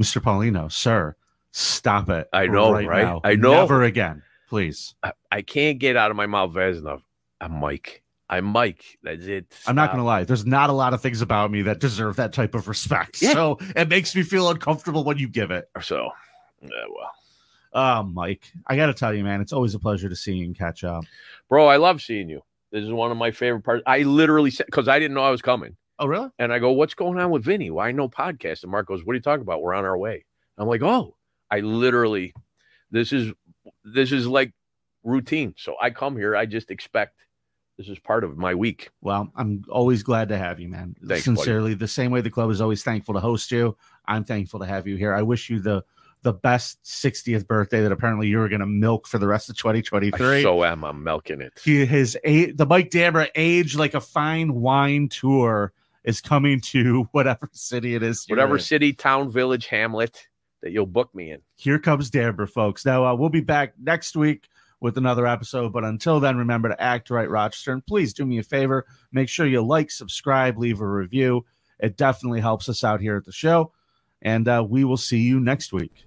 Mr. 0.00 0.22
Paulino, 0.22 0.70
sir, 0.70 1.16
stop 1.50 2.08
it! 2.08 2.28
I 2.32 2.46
know, 2.46 2.72
right? 2.72 3.04
now. 3.04 3.20
I 3.24 3.34
know. 3.34 3.52
Never 3.52 3.82
again, 3.82 4.22
please. 4.48 4.94
I, 5.02 5.12
I 5.30 5.42
can't 5.42 5.78
get 5.78 5.96
out 5.96 6.10
of 6.10 6.16
my 6.16 6.26
mouth 6.26 6.54
fast 6.54 6.78
enough. 6.78 7.02
I'm 7.40 7.52
Mike. 7.52 8.02
I'm 8.30 8.46
Mike. 8.46 8.98
That's 9.02 9.26
it. 9.26 9.52
I'm 9.66 9.74
not 9.74 9.90
gonna 9.90 10.04
lie. 10.04 10.24
There's 10.24 10.46
not 10.46 10.70
a 10.70 10.72
lot 10.72 10.94
of 10.94 11.02
things 11.02 11.20
about 11.20 11.50
me 11.50 11.62
that 11.62 11.80
deserve 11.80 12.16
that 12.16 12.32
type 12.32 12.54
of 12.54 12.68
respect. 12.68 13.20
Yeah. 13.20 13.32
So 13.32 13.58
it 13.76 13.88
makes 13.88 14.14
me 14.14 14.22
feel 14.22 14.48
uncomfortable 14.48 15.04
when 15.04 15.18
you 15.18 15.28
give 15.28 15.50
it. 15.50 15.68
So, 15.82 16.10
yeah, 16.62 16.68
well, 16.88 17.10
Uh, 17.74 18.04
Mike, 18.04 18.52
I 18.66 18.76
got 18.76 18.86
to 18.86 18.94
tell 18.94 19.12
you, 19.12 19.24
man, 19.24 19.40
it's 19.40 19.52
always 19.52 19.74
a 19.74 19.78
pleasure 19.80 20.08
to 20.08 20.14
see 20.16 20.34
you 20.34 20.44
and 20.44 20.56
catch 20.56 20.84
up. 20.84 21.04
bro, 21.48 21.66
I 21.66 21.76
love 21.76 22.00
seeing 22.00 22.28
you. 22.28 22.40
This 22.70 22.84
is 22.84 22.92
one 22.92 23.10
of 23.10 23.16
my 23.16 23.30
favorite 23.30 23.62
parts. 23.62 23.82
I 23.86 24.02
literally 24.02 24.50
said 24.50 24.66
because 24.66 24.88
I 24.88 24.98
didn't 24.98 25.14
know 25.14 25.22
I 25.24 25.30
was 25.30 25.42
coming, 25.42 25.76
Oh, 25.98 26.06
really? 26.06 26.28
and 26.38 26.52
I 26.52 26.58
go, 26.58 26.72
"What's 26.72 26.94
going 26.94 27.18
on 27.20 27.30
with 27.30 27.44
Vinny? 27.44 27.70
Why 27.70 27.92
no 27.92 28.08
podcast?" 28.08 28.62
And 28.62 28.72
Mark 28.72 28.86
goes, 28.86 29.04
"What 29.04 29.12
are 29.12 29.16
you 29.16 29.22
talking 29.22 29.42
about? 29.42 29.62
We're 29.62 29.74
on 29.74 29.84
our 29.84 29.96
way." 29.98 30.24
I'm 30.58 30.66
like, 30.66 30.82
"Oh, 30.82 31.16
I 31.50 31.60
literally, 31.60 32.34
this 32.90 33.12
is 33.12 33.32
this 33.84 34.10
is 34.12 34.26
like 34.26 34.52
routine. 35.04 35.54
So 35.56 35.76
I 35.80 35.90
come 35.90 36.16
here. 36.16 36.34
I 36.34 36.46
just 36.46 36.70
expect 36.72 37.20
this 37.78 37.88
is 37.88 37.98
part 38.00 38.24
of 38.24 38.36
my 38.36 38.54
week. 38.54 38.90
Well, 39.02 39.30
I'm 39.36 39.64
always 39.68 40.02
glad 40.02 40.28
to 40.30 40.38
have 40.38 40.58
you, 40.58 40.68
man. 40.68 40.94
Thanks, 40.98 41.08
buddy. 41.08 41.36
Sincerely, 41.36 41.74
the 41.74 41.88
same 41.88 42.10
way 42.10 42.20
the 42.22 42.30
club 42.30 42.50
is 42.50 42.60
always 42.60 42.82
thankful 42.82 43.14
to 43.14 43.20
host 43.20 43.50
you. 43.52 43.76
I'm 44.06 44.24
thankful 44.24 44.60
to 44.60 44.66
have 44.66 44.86
you 44.88 44.96
here. 44.96 45.14
I 45.14 45.22
wish 45.22 45.48
you 45.50 45.60
the 45.60 45.84
the 46.24 46.32
best 46.32 46.82
60th 46.82 47.46
birthday 47.46 47.82
that 47.82 47.92
apparently 47.92 48.26
you 48.26 48.38
were 48.38 48.48
going 48.48 48.60
to 48.60 48.66
milk 48.66 49.06
for 49.06 49.18
the 49.18 49.28
rest 49.28 49.50
of 49.50 49.54
I 49.54 49.76
2023. 49.80 50.42
so 50.42 50.64
am. 50.64 50.82
I'm 50.82 51.04
milking 51.04 51.40
it. 51.40 51.52
he, 51.62 51.84
his 51.86 52.18
the 52.24 52.66
Mike 52.68 52.90
Dambra 52.90 53.28
age 53.34 53.76
like 53.76 53.94
a 53.94 54.00
fine 54.00 54.54
wine 54.54 55.08
tour 55.08 55.72
is 56.02 56.20
coming 56.20 56.60
to 56.60 57.04
whatever 57.12 57.48
city 57.52 57.94
it 57.94 58.02
is. 58.02 58.24
Whatever 58.26 58.58
city, 58.58 58.92
town, 58.92 59.30
village, 59.30 59.66
hamlet 59.66 60.26
that 60.62 60.72
you'll 60.72 60.86
book 60.86 61.14
me 61.14 61.30
in. 61.30 61.42
Here 61.56 61.78
comes 61.78 62.10
Dambra, 62.10 62.48
folks. 62.48 62.86
Now 62.86 63.04
uh, 63.06 63.14
we'll 63.14 63.28
be 63.28 63.42
back 63.42 63.74
next 63.78 64.16
week 64.16 64.48
with 64.80 64.96
another 64.96 65.26
episode. 65.26 65.74
But 65.74 65.84
until 65.84 66.20
then, 66.20 66.38
remember 66.38 66.70
to 66.70 66.82
act 66.82 67.10
right, 67.10 67.28
Rochester. 67.28 67.72
And 67.72 67.84
please 67.86 68.14
do 68.14 68.24
me 68.24 68.38
a 68.38 68.42
favor. 68.42 68.86
Make 69.12 69.28
sure 69.28 69.46
you 69.46 69.62
like, 69.62 69.90
subscribe, 69.90 70.58
leave 70.58 70.80
a 70.80 70.86
review. 70.86 71.44
It 71.80 71.98
definitely 71.98 72.40
helps 72.40 72.70
us 72.70 72.82
out 72.82 73.02
here 73.02 73.16
at 73.16 73.26
the 73.26 73.32
show. 73.32 73.72
And 74.22 74.48
uh, 74.48 74.64
we 74.66 74.84
will 74.84 74.96
see 74.96 75.18
you 75.18 75.38
next 75.38 75.72
week. 75.74 76.06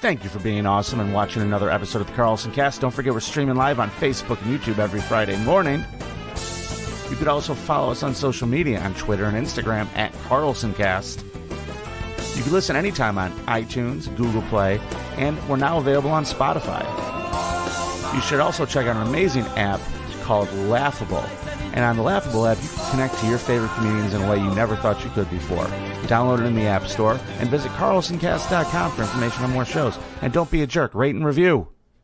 Thank 0.00 0.24
you 0.24 0.30
for 0.30 0.38
being 0.38 0.64
awesome 0.64 0.98
and 0.98 1.12
watching 1.12 1.42
another 1.42 1.70
episode 1.70 2.00
of 2.00 2.06
the 2.06 2.14
Carlson 2.14 2.52
Cast. 2.52 2.80
Don't 2.80 2.90
forget 2.90 3.12
we're 3.12 3.20
streaming 3.20 3.56
live 3.56 3.78
on 3.78 3.90
Facebook 3.90 4.40
and 4.40 4.58
YouTube 4.58 4.78
every 4.78 5.02
Friday 5.02 5.36
morning. 5.44 5.84
You 7.10 7.16
could 7.16 7.28
also 7.28 7.52
follow 7.52 7.90
us 7.90 8.02
on 8.02 8.14
social 8.14 8.48
media 8.48 8.80
on 8.80 8.94
Twitter 8.94 9.26
and 9.26 9.36
Instagram 9.36 9.86
at 9.96 10.10
CarlsonCast. 10.24 11.22
You 12.34 12.42
can 12.42 12.50
listen 12.50 12.76
anytime 12.76 13.18
on 13.18 13.30
iTunes, 13.40 14.08
Google 14.16 14.40
Play, 14.42 14.80
and 15.18 15.36
we're 15.50 15.56
now 15.56 15.76
available 15.76 16.10
on 16.10 16.24
Spotify. 16.24 16.82
You 18.14 18.22
should 18.22 18.40
also 18.40 18.64
check 18.64 18.86
out 18.86 18.96
an 18.96 19.06
amazing 19.06 19.44
app 19.58 19.80
called 20.22 20.50
Laughable. 20.54 21.24
And 21.72 21.84
on 21.84 21.96
the 21.96 22.02
Laughable 22.02 22.46
app, 22.46 22.62
you 22.62 22.68
can 22.68 22.90
connect 22.90 23.18
to 23.18 23.26
your 23.26 23.38
favorite 23.38 23.70
comedians 23.74 24.14
in 24.14 24.22
a 24.22 24.30
way 24.30 24.38
you 24.38 24.54
never 24.54 24.76
thought 24.76 25.04
you 25.04 25.10
could 25.10 25.30
before. 25.30 25.64
Download 26.06 26.40
it 26.40 26.46
in 26.46 26.54
the 26.54 26.66
App 26.66 26.86
Store 26.86 27.18
and 27.38 27.48
visit 27.48 27.70
carlsoncast.com 27.72 28.92
for 28.92 29.02
information 29.02 29.44
on 29.44 29.50
more 29.50 29.64
shows. 29.64 29.98
And 30.22 30.32
don't 30.32 30.50
be 30.50 30.62
a 30.62 30.66
jerk, 30.66 30.94
rate 30.94 31.14
and 31.14 31.24
review. 31.24 31.68